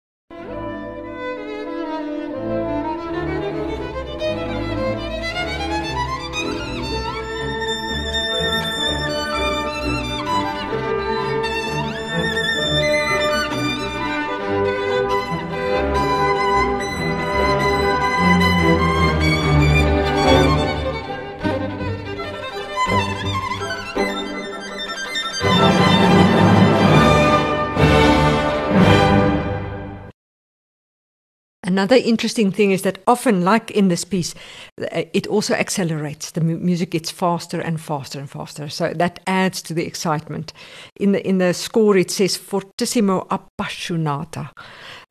Another 31.78 31.94
interesting 31.94 32.50
thing 32.50 32.72
is 32.72 32.82
that 32.82 32.98
often, 33.06 33.44
like 33.44 33.70
in 33.70 33.86
this 33.86 34.04
piece, 34.04 34.34
uh, 34.82 35.04
it 35.12 35.28
also 35.28 35.54
accelerates. 35.54 36.32
The 36.32 36.40
mu- 36.40 36.58
music 36.58 36.90
gets 36.90 37.12
faster 37.12 37.60
and 37.60 37.80
faster 37.80 38.18
and 38.18 38.28
faster, 38.28 38.68
so 38.68 38.92
that 38.94 39.20
adds 39.28 39.62
to 39.62 39.74
the 39.74 39.86
excitement. 39.86 40.52
In 40.96 41.12
the 41.12 41.24
in 41.24 41.38
the 41.38 41.54
score, 41.54 41.96
it 41.96 42.10
says 42.10 42.36
fortissimo 42.36 43.28
appassionata, 43.28 44.50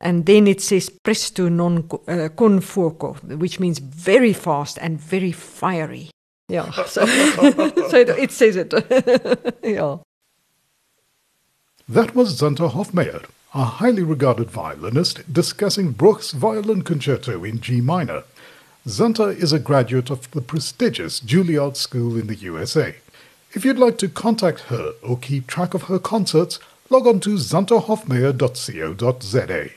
and 0.02 0.26
then 0.26 0.46
it 0.46 0.60
says 0.60 0.90
presto 0.90 1.48
non 1.48 1.88
uh, 2.06 2.28
con 2.36 2.60
fuoco, 2.60 3.16
which 3.38 3.58
means 3.58 3.78
very 3.78 4.34
fast 4.34 4.78
and 4.82 5.00
very 5.00 5.32
fiery. 5.32 6.10
Yeah, 6.48 6.70
so, 6.86 7.06
so 7.06 7.96
it, 7.96 8.10
it 8.10 8.30
says 8.30 8.56
it. 8.56 8.74
yeah. 9.62 9.96
That 11.88 12.14
was 12.14 12.38
Zanta 12.38 12.68
Hofmeyr, 12.70 13.24
a 13.54 13.64
highly 13.64 14.02
regarded 14.02 14.50
violinist, 14.50 15.32
discussing 15.32 15.92
Bruch's 15.92 16.32
Violin 16.32 16.82
Concerto 16.82 17.44
in 17.44 17.60
G 17.60 17.80
minor. 17.80 18.24
Zanta 18.86 19.34
is 19.34 19.52
a 19.52 19.58
graduate 19.58 20.10
of 20.10 20.30
the 20.32 20.42
prestigious 20.42 21.20
Juilliard 21.20 21.76
School 21.76 22.18
in 22.18 22.26
the 22.26 22.34
USA. 22.34 22.96
If 23.52 23.64
you'd 23.64 23.78
like 23.78 23.96
to 23.98 24.08
contact 24.08 24.62
her 24.62 24.92
or 25.02 25.16
keep 25.16 25.46
track 25.46 25.72
of 25.72 25.84
her 25.84 25.98
concerts, 25.98 26.58
log 26.90 27.06
on 27.06 27.20
to 27.20 27.36
zantahofmeyr.co.za. 27.36 29.70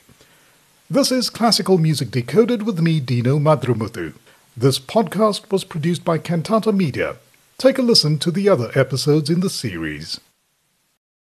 This 0.89 1.11
is 1.11 1.30
Classical 1.30 1.78
Music 1.78 2.11
Decoded 2.11 2.63
with 2.63 2.82
me, 2.82 2.99
Dino 2.99 3.39
Madrumuthu. 3.39 4.15
This 4.57 4.80
podcast 4.80 5.49
was 5.49 5.63
produced 5.63 6.03
by 6.03 6.17
Cantata 6.17 6.74
Media. 6.74 7.15
Take 7.57 7.78
a 7.78 7.82
listen 7.82 8.19
to 8.19 8.32
the 8.32 8.49
other 8.49 8.69
episodes 8.76 9.30
in 9.30 9.39
the 9.39 9.49
series. 9.49 10.19